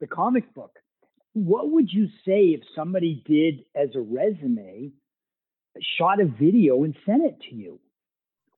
the 0.00 0.06
comic 0.06 0.52
book. 0.54 0.78
What 1.34 1.70
would 1.70 1.90
you 1.90 2.08
say 2.26 2.48
if 2.48 2.60
somebody 2.74 3.22
did 3.24 3.64
as 3.74 3.94
a 3.94 4.00
resume, 4.00 4.92
shot 5.98 6.20
a 6.20 6.26
video 6.26 6.84
and 6.84 6.94
sent 7.06 7.22
it 7.24 7.36
to 7.48 7.54
you? 7.54 7.80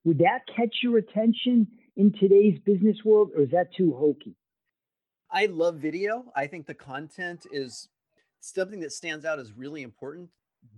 Would 0.03 0.19
that 0.19 0.41
catch 0.55 0.77
your 0.83 0.97
attention 0.97 1.67
in 1.95 2.11
today's 2.11 2.59
business 2.65 2.97
world, 3.05 3.31
or 3.35 3.43
is 3.43 3.51
that 3.51 3.73
too 3.75 3.93
hokey? 3.97 4.35
I 5.31 5.45
love 5.45 5.77
video. 5.77 6.25
I 6.35 6.47
think 6.47 6.65
the 6.65 6.73
content 6.73 7.45
is 7.51 7.87
something 8.39 8.79
that 8.81 8.91
stands 8.91 9.25
out 9.25 9.39
as 9.39 9.53
really 9.53 9.81
important. 9.81 10.29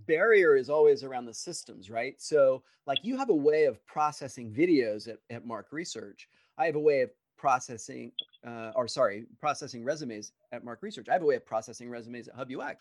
Barrier 0.06 0.56
is 0.56 0.70
always 0.70 1.04
around 1.04 1.26
the 1.26 1.34
systems, 1.34 1.90
right? 1.90 2.14
So, 2.18 2.62
like, 2.86 2.98
you 3.02 3.16
have 3.16 3.30
a 3.30 3.34
way 3.34 3.64
of 3.64 3.84
processing 3.86 4.52
videos 4.52 5.08
at, 5.08 5.18
at 5.30 5.46
Mark 5.46 5.68
Research. 5.72 6.28
I 6.56 6.66
have 6.66 6.76
a 6.76 6.80
way 6.80 7.02
of 7.02 7.10
processing, 7.36 8.12
uh, 8.46 8.72
or 8.74 8.88
sorry, 8.88 9.26
processing 9.40 9.84
resumes 9.84 10.32
at 10.52 10.64
Mark 10.64 10.82
Research. 10.82 11.08
I 11.08 11.12
have 11.12 11.22
a 11.22 11.26
way 11.26 11.36
of 11.36 11.46
processing 11.46 11.90
resumes 11.90 12.28
at 12.28 12.36
HubUX. 12.36 12.76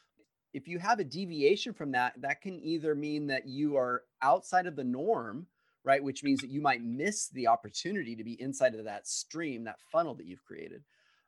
If 0.54 0.68
you 0.68 0.80
have 0.80 1.00
a 1.00 1.04
deviation 1.04 1.74
from 1.74 1.92
that, 1.92 2.14
that 2.22 2.42
can 2.42 2.60
either 2.62 2.96
mean 2.96 3.28
that 3.28 3.48
you 3.48 3.76
are 3.76 4.04
outside 4.22 4.66
of 4.66 4.76
the 4.76 4.84
norm, 4.84 5.46
right? 5.84 6.04
Which 6.04 6.24
means 6.24 6.40
that 6.42 6.50
you 6.50 6.62
might 6.62 6.82
miss 6.82 7.28
the 7.30 7.48
opportunity 7.48 8.16
to 8.16 8.24
be 8.24 8.42
inside 8.42 8.74
of 8.74 8.86
that 8.86 9.08
stream, 9.08 9.66
that 9.66 9.80
funnel 9.92 10.16
that 10.16 10.26
you've 10.26 10.44
created 10.46 10.84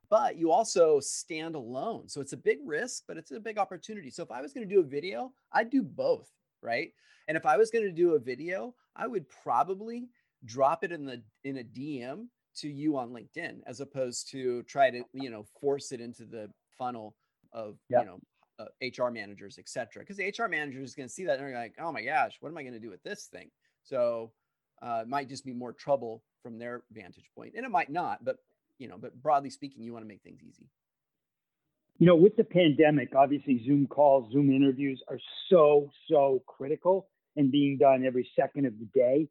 but 0.10 0.38
you 0.38 0.52
also 0.52 1.00
stand 1.00 1.56
alone. 1.56 2.08
So 2.08 2.22
it's 2.22 2.34
a 2.34 2.38
big 2.38 2.60
risk, 2.66 3.04
but 3.08 3.18
it's 3.18 3.32
a 3.32 3.40
big 3.40 3.58
opportunity. 3.58 4.10
So 4.10 4.24
if 4.24 4.32
I 4.32 4.42
was 4.42 4.54
going 4.54 4.68
to 4.68 4.74
do 4.74 4.82
a 4.82 4.84
video, 4.84 5.32
I'd 5.54 5.70
do 5.70 5.84
both, 5.84 6.30
right? 6.62 6.92
And 7.28 7.38
if 7.38 7.46
I 7.46 7.58
was 7.58 7.70
going 7.70 7.86
to 7.86 7.92
do 7.92 8.16
a 8.16 8.20
video, 8.20 8.74
I 8.96 9.08
would 9.08 9.30
probably 9.30 10.10
drop 10.46 10.84
it 10.84 10.92
in 10.92 11.06
the 11.06 11.22
in 11.44 11.58
a 11.58 11.64
DM 11.64 12.28
to 12.58 12.70
you 12.70 12.98
on 12.98 13.10
LinkedIn 13.12 13.60
as 13.68 13.80
opposed 13.80 14.30
to 14.32 14.64
try 14.64 14.90
to, 14.90 15.04
you 15.14 15.30
know, 15.30 15.46
force 15.62 15.92
it 15.92 16.02
into 16.02 16.26
the 16.26 16.50
funnel 16.78 17.16
of, 17.54 17.78
Yep. 17.90 18.02
you 18.02 18.06
know, 18.08 18.20
uh, 18.60 18.66
HR 19.06 19.12
managers, 19.12 19.58
et 19.60 19.70
cetera. 19.70 20.02
Because 20.02 20.18
the 20.18 20.34
HR 20.38 20.48
manager 20.50 20.82
is 20.82 20.96
going 20.96 21.08
to 21.08 21.14
see 21.14 21.26
that 21.26 21.40
and 21.40 21.48
they're 21.48 21.56
like, 21.58 21.76
oh 21.80 21.92
my 21.92 22.02
gosh, 22.02 22.38
what 22.40 22.50
am 22.50 22.58
I 22.58 22.64
going 22.64 22.74
to 22.74 22.80
do 22.80 22.90
with 22.90 23.04
this 23.04 23.28
thing? 23.28 23.50
So 23.84 24.32
uh, 24.82 25.02
it 25.04 25.08
might 25.08 25.30
just 25.30 25.46
be 25.46 25.54
more 25.54 25.72
trouble 25.74 26.24
from 26.42 26.58
their 26.58 26.84
vantage 26.92 27.30
point, 27.36 27.54
and 27.56 27.66
it 27.66 27.70
might 27.72 27.90
not. 27.90 28.24
But 28.24 28.38
you 28.80 28.88
know, 28.88 28.98
but 28.98 29.22
broadly 29.22 29.52
speaking, 29.52 29.84
you 29.84 29.94
want 29.94 30.04
to 30.04 30.08
make 30.08 30.24
things 30.24 30.40
easy. 30.42 30.66
You 32.00 32.08
know, 32.08 32.16
with 32.16 32.38
the 32.38 32.46
pandemic, 32.46 33.14
obviously 33.14 33.62
Zoom 33.66 33.86
calls, 33.86 34.32
Zoom 34.32 34.52
interviews 34.52 35.04
are 35.10 35.20
so, 35.50 35.92
so 36.10 36.42
critical 36.48 37.10
and 37.36 37.52
being 37.52 37.78
done 37.78 38.06
every 38.06 38.28
second 38.40 38.66
of 38.66 38.74
the 38.80 38.88
day. 38.94 39.28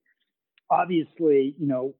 Obviously, 0.70 1.56
you 1.58 1.66
know, 1.66 1.94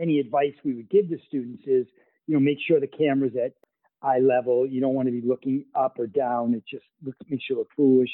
any 0.00 0.20
advice 0.20 0.54
we 0.64 0.74
would 0.74 0.88
give 0.88 1.10
the 1.10 1.18
students 1.26 1.64
is, 1.66 1.86
you 2.28 2.34
know, 2.34 2.40
make 2.40 2.58
sure 2.66 2.78
the 2.78 2.86
camera's 2.86 3.32
at 3.36 3.52
eye 4.00 4.20
level. 4.20 4.64
You 4.64 4.80
don't 4.80 4.94
want 4.94 5.08
to 5.08 5.12
be 5.12 5.26
looking 5.26 5.64
up 5.74 5.98
or 5.98 6.06
down. 6.06 6.54
It 6.54 6.62
just 6.70 6.84
looks, 7.04 7.18
makes 7.28 7.44
you 7.50 7.56
look 7.56 7.68
foolish. 7.76 8.10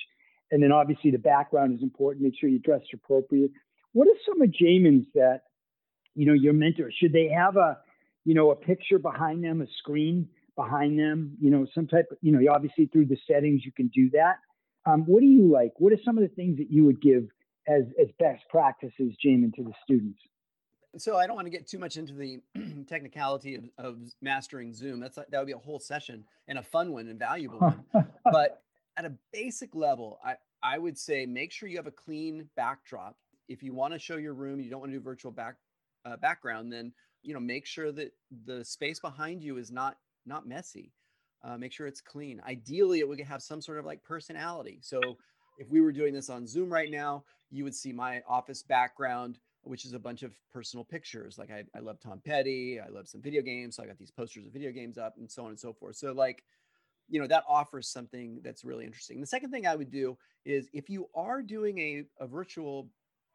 And 0.50 0.62
then 0.62 0.72
obviously 0.72 1.10
the 1.10 1.18
background 1.18 1.76
is 1.76 1.82
important. 1.82 2.24
Make 2.24 2.38
sure 2.40 2.48
you 2.48 2.58
dress 2.58 2.80
appropriate. 2.94 3.50
What 3.92 4.08
are 4.08 4.18
some 4.26 4.40
of 4.40 4.48
Jamin's 4.48 5.06
that, 5.14 5.42
you 6.14 6.24
know, 6.24 6.32
your 6.32 6.54
mentor, 6.54 6.90
should 6.90 7.12
they 7.12 7.28
have 7.28 7.56
a, 7.56 7.78
you 8.28 8.34
know, 8.34 8.50
a 8.50 8.56
picture 8.56 8.98
behind 8.98 9.42
them, 9.42 9.62
a 9.62 9.66
screen 9.78 10.28
behind 10.54 10.98
them, 10.98 11.34
you 11.40 11.50
know, 11.50 11.66
some 11.74 11.86
type 11.86 12.08
of, 12.10 12.18
you 12.20 12.30
know, 12.30 12.52
obviously 12.52 12.84
through 12.84 13.06
the 13.06 13.16
settings 13.26 13.64
you 13.64 13.72
can 13.72 13.88
do 13.88 14.10
that. 14.10 14.36
Um, 14.84 15.04
what 15.06 15.20
do 15.20 15.26
you 15.26 15.50
like? 15.50 15.72
What 15.78 15.94
are 15.94 15.98
some 16.04 16.18
of 16.18 16.22
the 16.22 16.34
things 16.34 16.58
that 16.58 16.70
you 16.70 16.84
would 16.84 17.00
give 17.00 17.22
as 17.66 17.84
as 17.98 18.08
best 18.18 18.42
practices, 18.50 19.14
Jamin, 19.24 19.54
to 19.54 19.62
the 19.62 19.72
students? 19.82 20.20
So 20.98 21.16
I 21.16 21.26
don't 21.26 21.36
want 21.36 21.46
to 21.46 21.50
get 21.50 21.66
too 21.66 21.78
much 21.78 21.96
into 21.96 22.12
the 22.12 22.42
technicality 22.86 23.54
of, 23.54 23.64
of 23.78 23.98
mastering 24.20 24.74
Zoom. 24.74 25.00
That's 25.00 25.16
that 25.16 25.32
would 25.32 25.46
be 25.46 25.52
a 25.52 25.58
whole 25.58 25.80
session 25.80 26.22
and 26.48 26.58
a 26.58 26.62
fun 26.62 26.92
one 26.92 27.08
and 27.08 27.18
valuable 27.18 27.60
one. 27.60 27.84
But 28.30 28.62
at 28.98 29.06
a 29.06 29.12
basic 29.32 29.74
level, 29.74 30.20
I 30.22 30.34
I 30.62 30.76
would 30.76 30.98
say 30.98 31.24
make 31.24 31.50
sure 31.50 31.66
you 31.66 31.78
have 31.78 31.86
a 31.86 31.92
clean 31.92 32.46
backdrop. 32.56 33.16
If 33.48 33.62
you 33.62 33.72
want 33.72 33.94
to 33.94 33.98
show 33.98 34.18
your 34.18 34.34
room, 34.34 34.60
you 34.60 34.68
don't 34.68 34.80
want 34.80 34.92
to 34.92 34.98
do 34.98 35.02
virtual 35.02 35.32
back 35.32 35.54
uh, 36.04 36.18
background, 36.18 36.70
then 36.70 36.92
you 37.22 37.34
know 37.34 37.40
make 37.40 37.66
sure 37.66 37.92
that 37.92 38.12
the 38.44 38.64
space 38.64 39.00
behind 39.00 39.42
you 39.42 39.58
is 39.58 39.70
not 39.70 39.96
not 40.26 40.46
messy. 40.46 40.92
Uh, 41.42 41.56
make 41.56 41.72
sure 41.72 41.86
it's 41.86 42.00
clean. 42.00 42.40
Ideally, 42.46 42.98
it 42.98 43.08
would 43.08 43.20
have 43.20 43.42
some 43.42 43.60
sort 43.60 43.78
of 43.78 43.84
like 43.84 44.02
personality. 44.02 44.80
So 44.82 45.00
if 45.58 45.70
we 45.70 45.80
were 45.80 45.92
doing 45.92 46.12
this 46.12 46.30
on 46.30 46.46
Zoom 46.46 46.72
right 46.72 46.90
now, 46.90 47.24
you 47.50 47.64
would 47.64 47.74
see 47.74 47.92
my 47.92 48.22
office 48.28 48.62
background, 48.62 49.38
which 49.62 49.84
is 49.84 49.92
a 49.92 49.98
bunch 49.98 50.22
of 50.22 50.32
personal 50.52 50.84
pictures. 50.84 51.38
Like 51.38 51.50
I, 51.50 51.64
I 51.76 51.80
love 51.80 52.00
Tom 52.00 52.20
Petty, 52.24 52.80
I 52.80 52.88
love 52.88 53.08
some 53.08 53.22
video 53.22 53.42
games. 53.42 53.76
So 53.76 53.82
I 53.82 53.86
got 53.86 53.98
these 53.98 54.10
posters 54.10 54.46
of 54.46 54.52
video 54.52 54.72
games 54.72 54.98
up 54.98 55.14
and 55.16 55.30
so 55.30 55.44
on 55.44 55.50
and 55.50 55.60
so 55.60 55.72
forth. 55.72 55.96
So 55.96 56.12
like, 56.12 56.42
you 57.08 57.20
know, 57.20 57.26
that 57.26 57.44
offers 57.48 57.88
something 57.88 58.40
that's 58.42 58.64
really 58.64 58.84
interesting. 58.84 59.20
The 59.20 59.26
second 59.26 59.50
thing 59.50 59.66
I 59.66 59.76
would 59.76 59.90
do 59.90 60.18
is 60.44 60.68
if 60.72 60.90
you 60.90 61.08
are 61.14 61.40
doing 61.42 61.78
a, 61.78 62.04
a 62.20 62.26
virtual 62.26 62.88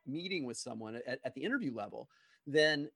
meeting 0.05 0.45
with 0.45 0.57
someone 0.57 0.95
at, 1.07 1.19
at 1.23 1.33
the 1.33 1.43
interview 1.43 1.73
level, 1.73 2.09
then 2.45 2.89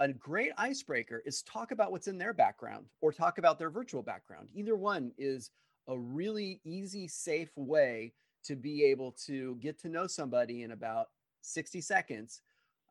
a 0.00 0.08
great 0.08 0.52
icebreaker 0.56 1.22
is 1.26 1.42
talk 1.42 1.72
about 1.72 1.92
what's 1.92 2.08
in 2.08 2.16
their 2.16 2.32
background 2.32 2.86
or 3.02 3.12
talk 3.12 3.36
about 3.36 3.58
their 3.58 3.68
virtual 3.70 4.02
background. 4.02 4.48
Either 4.54 4.74
one 4.74 5.12
is 5.18 5.50
a 5.88 5.98
really 5.98 6.60
easy, 6.64 7.06
safe 7.06 7.50
way 7.56 8.14
to 8.44 8.56
be 8.56 8.82
able 8.84 9.12
to 9.26 9.56
get 9.56 9.78
to 9.78 9.90
know 9.90 10.06
somebody 10.06 10.62
in 10.62 10.72
about 10.72 11.08
60 11.42 11.82
seconds, 11.82 12.40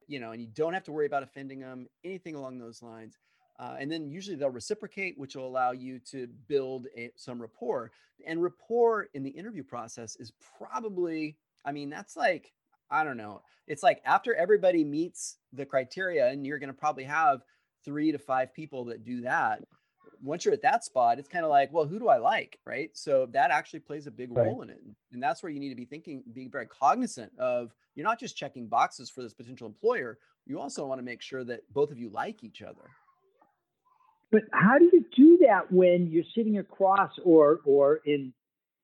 you 0.08 0.20
know, 0.20 0.32
and 0.32 0.42
you 0.42 0.48
don't 0.54 0.74
have 0.74 0.84
to 0.84 0.92
worry 0.92 1.08
about 1.08 1.24
offending 1.24 1.60
them, 1.60 1.88
anything 2.04 2.36
along 2.36 2.60
those 2.60 2.84
lines. 2.84 3.18
Uh, 3.60 3.75
and 3.80 3.92
then 3.92 4.08
usually 4.08 4.38
they'll 4.38 4.50
reciprocate, 4.50 5.18
which 5.18 5.36
will 5.36 5.48
allow 5.48 5.72
you 5.72 6.00
to 6.12 6.28
build 6.48 6.86
a, 6.96 7.12
some 7.16 7.42
rapport. 7.42 7.92
And 8.25 8.42
rapport 8.42 9.08
in 9.16 9.24
the 9.24 9.32
interview 9.32 9.63
process 9.63 10.16
is 10.18 10.32
probably, 10.58 11.38
I 11.66 11.72
mean, 11.72 11.89
that's 11.89 12.16
like 12.16 12.54
I 12.91 13.03
don't 13.03 13.17
know. 13.17 13.41
It's 13.67 13.84
like 13.84 14.01
after 14.05 14.34
everybody 14.34 14.84
meets 14.84 15.38
the 15.53 15.65
criteria, 15.65 16.29
and 16.29 16.46
you're 16.46 16.60
going 16.60 16.72
to 16.72 16.77
probably 16.77 17.03
have 17.03 17.41
three 17.86 18.12
to 18.12 18.17
five 18.17 18.53
people 18.53 18.86
that 18.86 19.03
do 19.03 19.22
that. 19.22 19.63
Once 20.22 20.43
you're 20.43 20.53
at 20.53 20.62
that 20.63 20.84
spot, 20.84 21.17
it's 21.17 21.29
kind 21.29 21.46
of 21.46 21.51
like, 21.51 21.72
well, 21.72 21.86
who 21.86 21.98
do 21.98 22.10
I 22.10 22.17
like? 22.17 22.60
Right. 22.65 22.89
So 22.93 23.27
that 23.31 23.51
actually 23.51 23.79
plays 23.79 24.05
a 24.05 24.12
big 24.12 24.36
role 24.36 24.60
right. 24.60 24.69
in 24.69 24.75
it. 24.75 24.81
And 25.13 25.24
that's 25.24 25.41
where 25.41 25.51
you 25.51 25.60
need 25.60 25.69
to 25.69 25.75
be 25.75 25.86
thinking, 25.86 26.24
being 26.34 26.51
very 26.51 26.65
cognizant 26.67 27.31
of 27.39 27.74
you're 27.96 28.03
not 28.03 28.19
just 28.19 28.36
checking 28.36 28.67
boxes 28.67 29.10
for 29.10 29.22
this 29.22 29.34
potential 29.34 29.65
employer. 29.67 30.17
You 30.46 30.60
also 30.60 30.86
want 30.86 31.00
to 31.00 31.05
make 31.05 31.22
sure 31.22 31.43
that 31.46 31.62
both 31.74 31.91
of 31.91 31.98
you 31.98 32.10
like 32.10 32.43
each 32.43 32.62
other. 32.62 32.89
But 34.31 34.43
how 34.51 34.77
do 34.77 34.89
you 34.91 35.05
do 35.15 35.38
that 35.48 35.72
when 35.72 36.08
you're 36.08 36.24
sitting 36.36 36.60
across 36.60 37.12
or 37.24 37.62
or 37.65 38.01
in 38.05 38.34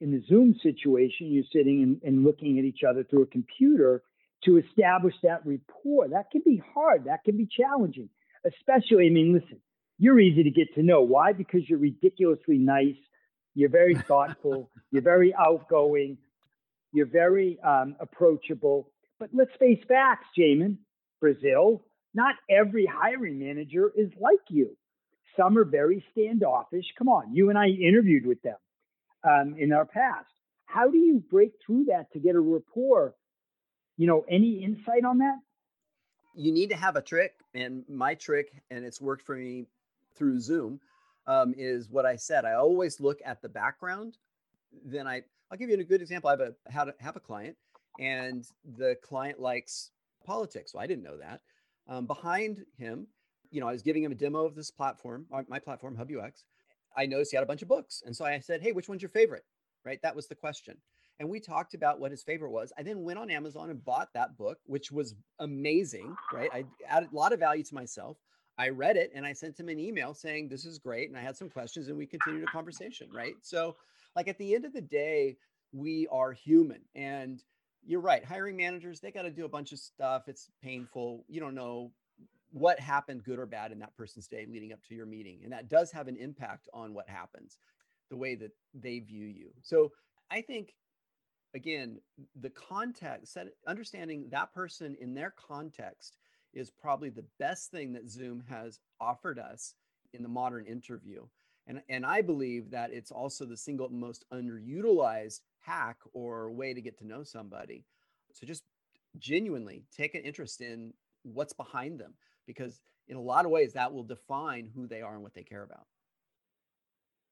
in 0.01 0.11
the 0.11 0.23
Zoom 0.27 0.55
situation, 0.61 1.31
you're 1.31 1.43
sitting 1.51 1.83
and, 1.83 2.01
and 2.03 2.23
looking 2.23 2.59
at 2.59 2.65
each 2.65 2.81
other 2.87 3.03
through 3.03 3.23
a 3.23 3.27
computer 3.27 4.03
to 4.43 4.57
establish 4.57 5.13
that 5.23 5.41
rapport. 5.45 6.09
That 6.09 6.31
can 6.31 6.41
be 6.45 6.61
hard. 6.73 7.05
That 7.05 7.23
can 7.23 7.37
be 7.37 7.47
challenging, 7.47 8.09
especially, 8.45 9.07
I 9.07 9.09
mean, 9.09 9.33
listen, 9.33 9.59
you're 9.97 10.19
easy 10.19 10.43
to 10.43 10.51
get 10.51 10.73
to 10.75 10.83
know. 10.83 11.01
Why? 11.01 11.31
Because 11.33 11.61
you're 11.67 11.79
ridiculously 11.79 12.57
nice. 12.57 12.97
You're 13.53 13.69
very 13.69 13.95
thoughtful. 14.07 14.69
you're 14.91 15.01
very 15.01 15.33
outgoing. 15.33 16.17
You're 16.91 17.07
very 17.07 17.57
um, 17.61 17.95
approachable. 17.99 18.91
But 19.19 19.29
let's 19.33 19.51
face 19.59 19.79
facts, 19.87 20.27
Jamin, 20.37 20.77
Brazil, 21.21 21.81
not 22.13 22.35
every 22.49 22.85
hiring 22.85 23.39
manager 23.39 23.91
is 23.95 24.09
like 24.19 24.39
you. 24.49 24.77
Some 25.37 25.57
are 25.57 25.65
very 25.65 26.05
standoffish. 26.11 26.85
Come 26.97 27.09
on, 27.09 27.33
you 27.33 27.49
and 27.49 27.57
I 27.57 27.67
interviewed 27.67 28.25
with 28.25 28.41
them 28.41 28.55
um, 29.25 29.55
in 29.57 29.73
our 29.73 29.85
past. 29.85 30.33
How 30.65 30.89
do 30.89 30.97
you 30.97 31.23
break 31.31 31.53
through 31.65 31.85
that 31.85 32.11
to 32.13 32.19
get 32.19 32.35
a 32.35 32.39
rapport? 32.39 33.15
You 33.97 34.07
know, 34.07 34.25
any 34.29 34.63
insight 34.63 35.05
on 35.05 35.19
that? 35.19 35.39
You 36.35 36.51
need 36.51 36.69
to 36.71 36.75
have 36.75 36.95
a 36.95 37.01
trick, 37.01 37.33
and 37.53 37.83
my 37.87 38.15
trick, 38.15 38.51
and 38.69 38.83
it's 38.83 38.99
worked 38.99 39.25
for 39.25 39.35
me 39.35 39.67
through 40.15 40.39
Zoom, 40.41 40.81
um, 41.27 41.53
is 41.57 41.89
what 41.89 42.05
I 42.05 42.17
said. 42.17 42.43
I 42.43 42.53
always 42.53 42.99
look 42.99 43.19
at 43.25 43.41
the 43.41 43.47
background. 43.49 44.17
Then 44.83 45.07
I, 45.07 45.23
I'll 45.49 45.57
give 45.57 45.69
you 45.69 45.79
a 45.79 45.83
good 45.83 46.01
example. 46.01 46.29
I 46.29 46.33
have 46.33 46.41
a 46.41 46.53
have 46.69 46.87
a, 46.89 46.93
have 46.99 47.15
a 47.15 47.21
client, 47.21 47.55
and 47.99 48.45
the 48.77 48.97
client 49.01 49.39
likes 49.39 49.91
politics. 50.25 50.73
So 50.73 50.79
I 50.79 50.87
didn't 50.87 51.03
know 51.03 51.17
that. 51.17 51.41
Um, 51.87 52.05
behind 52.05 52.65
him, 52.77 53.07
you 53.51 53.61
know, 53.61 53.67
I 53.69 53.71
was 53.71 53.81
giving 53.81 54.03
him 54.03 54.11
a 54.11 54.15
demo 54.15 54.45
of 54.45 54.55
this 54.55 54.71
platform, 54.71 55.25
my 55.47 55.59
platform, 55.59 55.95
HubUX, 55.95 56.43
I 56.95 57.05
noticed 57.05 57.31
he 57.31 57.37
had 57.37 57.43
a 57.43 57.47
bunch 57.47 57.61
of 57.61 57.67
books. 57.67 58.03
And 58.05 58.15
so 58.15 58.25
I 58.25 58.39
said, 58.39 58.61
Hey, 58.61 58.71
which 58.71 58.89
one's 58.89 59.01
your 59.01 59.09
favorite? 59.09 59.45
Right. 59.83 60.01
That 60.01 60.15
was 60.15 60.27
the 60.27 60.35
question. 60.35 60.77
And 61.19 61.29
we 61.29 61.39
talked 61.39 61.73
about 61.73 61.99
what 61.99 62.11
his 62.11 62.23
favorite 62.23 62.51
was. 62.51 62.73
I 62.77 62.83
then 62.83 63.03
went 63.03 63.19
on 63.19 63.29
Amazon 63.29 63.69
and 63.69 63.83
bought 63.85 64.13
that 64.13 64.37
book, 64.37 64.57
which 64.65 64.91
was 64.91 65.15
amazing. 65.39 66.15
Right. 66.33 66.49
I 66.53 66.65
added 66.89 67.09
a 67.11 67.15
lot 67.15 67.33
of 67.33 67.39
value 67.39 67.63
to 67.63 67.75
myself. 67.75 68.17
I 68.57 68.69
read 68.69 68.97
it 68.97 69.11
and 69.13 69.25
I 69.25 69.33
sent 69.33 69.59
him 69.59 69.69
an 69.69 69.79
email 69.79 70.13
saying, 70.13 70.49
This 70.49 70.65
is 70.65 70.79
great. 70.79 71.09
And 71.09 71.17
I 71.17 71.21
had 71.21 71.37
some 71.37 71.49
questions 71.49 71.87
and 71.87 71.97
we 71.97 72.05
continued 72.05 72.43
a 72.43 72.51
conversation. 72.51 73.09
Right. 73.13 73.35
So, 73.41 73.75
like 74.15 74.27
at 74.27 74.37
the 74.37 74.55
end 74.55 74.65
of 74.65 74.73
the 74.73 74.81
day, 74.81 75.37
we 75.71 76.07
are 76.11 76.31
human. 76.31 76.81
And 76.95 77.43
you're 77.85 78.01
right. 78.01 78.23
Hiring 78.23 78.57
managers, 78.57 78.99
they 78.99 79.11
got 79.11 79.23
to 79.23 79.29
do 79.29 79.45
a 79.45 79.49
bunch 79.49 79.71
of 79.71 79.79
stuff. 79.79 80.27
It's 80.27 80.49
painful. 80.63 81.25
You 81.27 81.39
don't 81.39 81.55
know 81.55 81.91
what 82.55 82.79
happened 82.79 83.21
good 83.25 83.37
or 83.37 83.45
bad 83.45 83.73
in 83.73 83.79
that 83.79 83.93
person's 83.97 84.27
day 84.27 84.45
leading 84.49 84.71
up 84.71 84.81
to 84.81 84.95
your 84.95 85.05
meeting 85.05 85.41
and 85.43 85.51
that 85.51 85.67
does 85.67 85.91
have 85.91 86.07
an 86.07 86.15
impact 86.15 86.69
on 86.73 86.93
what 86.93 87.09
happens 87.09 87.57
the 88.09 88.15
way 88.15 88.33
that 88.33 88.51
they 88.73 88.99
view 88.99 89.27
you. 89.27 89.49
So 89.61 89.91
i 90.31 90.39
think 90.39 90.73
again 91.53 91.99
the 92.39 92.49
context 92.51 93.33
set, 93.33 93.47
understanding 93.67 94.29
that 94.31 94.53
person 94.53 94.95
in 95.01 95.13
their 95.13 95.31
context 95.31 96.17
is 96.53 96.71
probably 96.71 97.09
the 97.09 97.25
best 97.39 97.71
thing 97.71 97.91
that 97.91 98.09
zoom 98.09 98.41
has 98.47 98.79
offered 99.01 99.37
us 99.37 99.73
in 100.13 100.23
the 100.23 100.29
modern 100.29 100.65
interview. 100.65 101.25
And, 101.67 101.81
and 101.89 102.05
i 102.05 102.21
believe 102.21 102.71
that 102.71 102.93
it's 102.93 103.11
also 103.11 103.43
the 103.43 103.57
single 103.57 103.89
most 103.89 104.23
underutilized 104.33 105.41
hack 105.59 105.97
or 106.13 106.51
way 106.51 106.73
to 106.73 106.79
get 106.79 106.97
to 106.99 107.05
know 107.05 107.23
somebody. 107.23 107.83
So 108.31 108.47
just 108.47 108.63
genuinely 109.17 109.83
take 109.93 110.15
an 110.15 110.21
interest 110.21 110.61
in 110.61 110.93
what's 111.23 111.53
behind 111.53 111.99
them 111.99 112.13
because 112.45 112.79
in 113.07 113.17
a 113.17 113.21
lot 113.21 113.45
of 113.45 113.51
ways 113.51 113.73
that 113.73 113.93
will 113.93 114.03
define 114.03 114.69
who 114.75 114.87
they 114.87 115.01
are 115.01 115.13
and 115.13 115.23
what 115.23 115.33
they 115.33 115.43
care 115.43 115.63
about. 115.63 115.85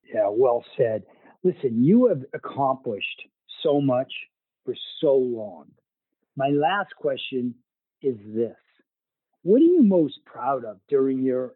Yeah, 0.04 0.28
well 0.30 0.64
said. 0.78 1.04
Listen, 1.44 1.84
you 1.84 2.08
have 2.08 2.24
accomplished 2.34 3.24
so 3.64 3.82
much 3.82 4.12
for 4.66 4.76
so 5.02 5.16
long. 5.16 5.66
My 6.36 6.50
last 6.50 6.96
question 6.96 7.56
is 8.02 8.18
this 8.34 8.58
What 9.44 9.62
are 9.62 9.66
you 9.66 9.84
most 9.84 10.20
proud 10.26 10.66
of 10.66 10.78
during 10.90 11.24
your 11.24 11.56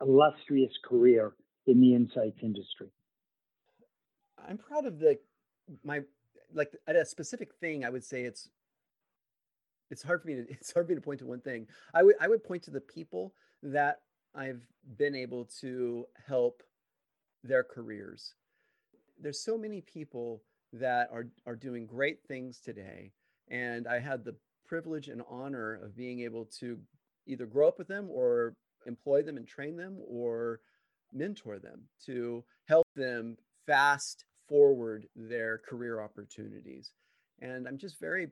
illustrious 0.00 0.72
career 0.84 1.32
in 1.66 1.80
the 1.80 1.94
insights 1.94 2.38
industry? 2.42 2.88
I'm 4.48 4.58
proud 4.58 4.86
of 4.86 4.98
the 4.98 5.18
my 5.82 6.02
like 6.54 6.72
at 6.86 6.96
a 6.96 7.04
specific 7.04 7.54
thing. 7.60 7.84
I 7.84 7.90
would 7.90 8.04
say 8.04 8.22
it's 8.22 8.48
it's 9.90 10.02
hard 10.02 10.22
for 10.22 10.28
me 10.28 10.34
to 10.34 10.46
it's 10.48 10.72
hard 10.72 10.86
for 10.86 10.92
me 10.92 10.96
to 10.96 11.00
point 11.00 11.20
to 11.20 11.26
one 11.26 11.40
thing. 11.40 11.66
I 11.94 12.02
would 12.02 12.16
I 12.20 12.28
would 12.28 12.44
point 12.44 12.62
to 12.64 12.70
the 12.70 12.80
people 12.80 13.34
that 13.62 14.00
I've 14.34 14.62
been 14.98 15.14
able 15.14 15.46
to 15.60 16.06
help 16.26 16.62
their 17.42 17.64
careers. 17.64 18.34
There's 19.20 19.40
so 19.40 19.56
many 19.56 19.80
people 19.80 20.42
that 20.72 21.08
are 21.12 21.28
are 21.46 21.56
doing 21.56 21.86
great 21.86 22.18
things 22.26 22.60
today 22.60 23.12
and 23.48 23.86
I 23.86 24.00
had 24.00 24.24
the 24.24 24.34
privilege 24.66 25.08
and 25.08 25.22
honor 25.30 25.74
of 25.74 25.96
being 25.96 26.20
able 26.20 26.46
to 26.58 26.78
either 27.26 27.46
grow 27.46 27.68
up 27.68 27.78
with 27.78 27.88
them 27.88 28.08
or 28.10 28.54
employ 28.86 29.22
them 29.22 29.36
and 29.36 29.46
train 29.46 29.76
them 29.76 29.98
or 30.06 30.60
mentor 31.12 31.58
them 31.58 31.82
to 32.04 32.44
help 32.68 32.86
them 32.94 33.36
fast 33.66 34.24
forward 34.48 35.06
their 35.14 35.58
career 35.58 36.00
opportunities. 36.00 36.92
And 37.40 37.66
I'm 37.66 37.78
just 37.78 38.00
very 38.00 38.28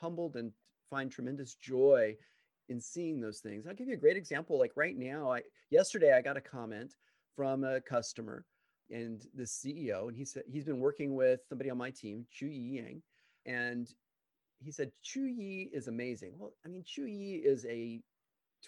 humbled 0.00 0.36
and 0.36 0.52
find 0.92 1.10
tremendous 1.10 1.54
joy 1.54 2.14
in 2.68 2.78
seeing 2.78 3.18
those 3.18 3.40
things. 3.40 3.66
I'll 3.66 3.74
give 3.74 3.88
you 3.88 3.94
a 3.94 4.04
great 4.04 4.16
example. 4.16 4.58
Like 4.58 4.72
right 4.76 4.96
now, 4.96 5.32
I 5.32 5.40
yesterday 5.70 6.12
I 6.12 6.20
got 6.20 6.36
a 6.36 6.40
comment 6.40 6.94
from 7.34 7.64
a 7.64 7.80
customer 7.80 8.44
and 8.90 9.26
the 9.34 9.44
CEO, 9.44 10.08
and 10.08 10.16
he 10.16 10.24
said 10.24 10.42
he's 10.46 10.66
been 10.66 10.78
working 10.78 11.16
with 11.16 11.40
somebody 11.48 11.70
on 11.70 11.78
my 11.78 11.90
team, 11.90 12.26
Chu 12.30 12.46
Yi 12.46 12.76
Yang, 12.76 13.02
and 13.46 13.88
he 14.62 14.70
said 14.70 14.92
Chu 15.02 15.24
Yi 15.24 15.70
is 15.72 15.88
amazing. 15.88 16.34
Well, 16.38 16.52
I 16.64 16.68
mean, 16.68 16.84
Chu 16.84 17.06
Yi 17.06 17.36
is 17.36 17.64
a 17.64 18.00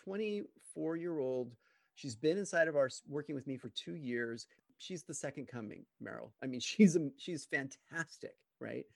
24 0.03 0.97
year 0.97 1.19
old. 1.19 1.53
She's 1.95 2.17
been 2.17 2.39
inside 2.39 2.69
of 2.69 2.75
our 2.75 2.89
working 3.07 3.35
with 3.35 3.47
me 3.47 3.59
for 3.59 3.69
two 3.69 3.97
years. 3.97 4.47
She's 4.79 5.05
the 5.05 5.15
second 5.15 5.47
coming, 5.47 5.85
Merrill. 6.01 6.33
I 6.43 6.47
mean, 6.47 6.61
she's 6.71 6.97
a, 6.97 7.11
she's 7.19 7.45
fantastic, 7.45 8.35
right? 8.61 8.87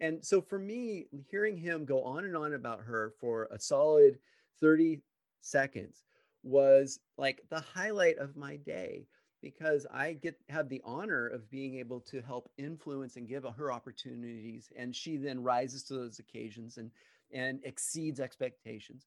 And 0.00 0.24
so 0.24 0.40
for 0.40 0.58
me, 0.58 1.06
hearing 1.30 1.56
him 1.56 1.84
go 1.84 2.02
on 2.02 2.24
and 2.24 2.36
on 2.36 2.54
about 2.54 2.80
her 2.80 3.12
for 3.20 3.48
a 3.50 3.58
solid 3.58 4.18
30 4.60 5.00
seconds 5.40 6.02
was 6.42 7.00
like 7.16 7.42
the 7.48 7.60
highlight 7.60 8.18
of 8.18 8.36
my 8.36 8.56
day 8.56 9.06
because 9.40 9.86
I 9.92 10.14
get 10.14 10.36
have 10.48 10.68
the 10.68 10.80
honor 10.84 11.26
of 11.26 11.50
being 11.50 11.76
able 11.76 12.00
to 12.00 12.22
help 12.22 12.48
influence 12.56 13.16
and 13.16 13.28
give 13.28 13.44
her 13.44 13.72
opportunities 13.72 14.72
and 14.76 14.94
she 14.96 15.16
then 15.16 15.42
rises 15.42 15.82
to 15.84 15.94
those 15.94 16.18
occasions 16.18 16.78
and 16.78 16.90
and 17.32 17.60
exceeds 17.64 18.20
expectations. 18.20 19.06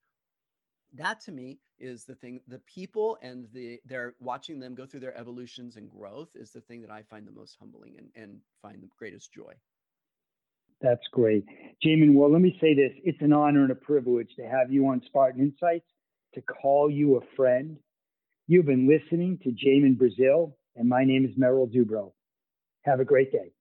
That 0.93 1.19
to 1.21 1.32
me 1.32 1.60
is 1.80 2.06
the 2.06 2.15
thing 2.15 2.41
the 2.47 2.60
people 2.60 3.17
and 3.21 3.47
the 3.54 3.80
they're 3.86 4.15
watching 4.19 4.60
them 4.60 4.76
go 4.76 4.86
through 4.86 5.02
their 5.02 5.17
evolutions 5.17 5.76
and 5.76 5.89
growth 5.89 6.30
is 6.36 6.52
the 6.52 6.62
thing 6.62 6.82
that 6.82 6.91
I 6.91 7.04
find 7.04 7.28
the 7.28 7.32
most 7.32 7.58
humbling 7.60 7.95
and, 7.97 8.10
and 8.15 8.39
find 8.62 8.82
the 8.82 8.89
greatest 8.97 9.34
joy. 9.34 9.54
That's 10.82 11.02
great. 11.12 11.46
Jamin, 11.86 12.13
well, 12.13 12.32
let 12.32 12.42
me 12.42 12.58
say 12.62 12.74
this. 12.76 12.92
It's 13.04 13.22
an 13.22 13.34
honor 13.34 13.63
and 13.63 13.72
a 13.72 13.76
privilege 13.76 14.30
to 14.38 14.44
have 14.44 14.72
you 14.72 14.88
on 14.88 15.02
Spartan 15.08 15.42
Insights, 15.42 15.88
to 16.36 16.42
call 16.42 16.90
you 16.90 17.18
a 17.18 17.36
friend. 17.36 17.78
You've 18.48 18.66
been 18.66 18.88
listening 18.88 19.40
to 19.44 19.50
Jamin 19.50 19.98
Brazil, 19.98 20.56
and 20.76 20.88
my 20.88 21.04
name 21.04 21.26
is 21.26 21.32
Merrill 21.36 21.68
Dubrow. 21.68 22.13
Have 22.84 23.00
a 23.00 23.06
great 23.06 23.32
day. 23.32 23.52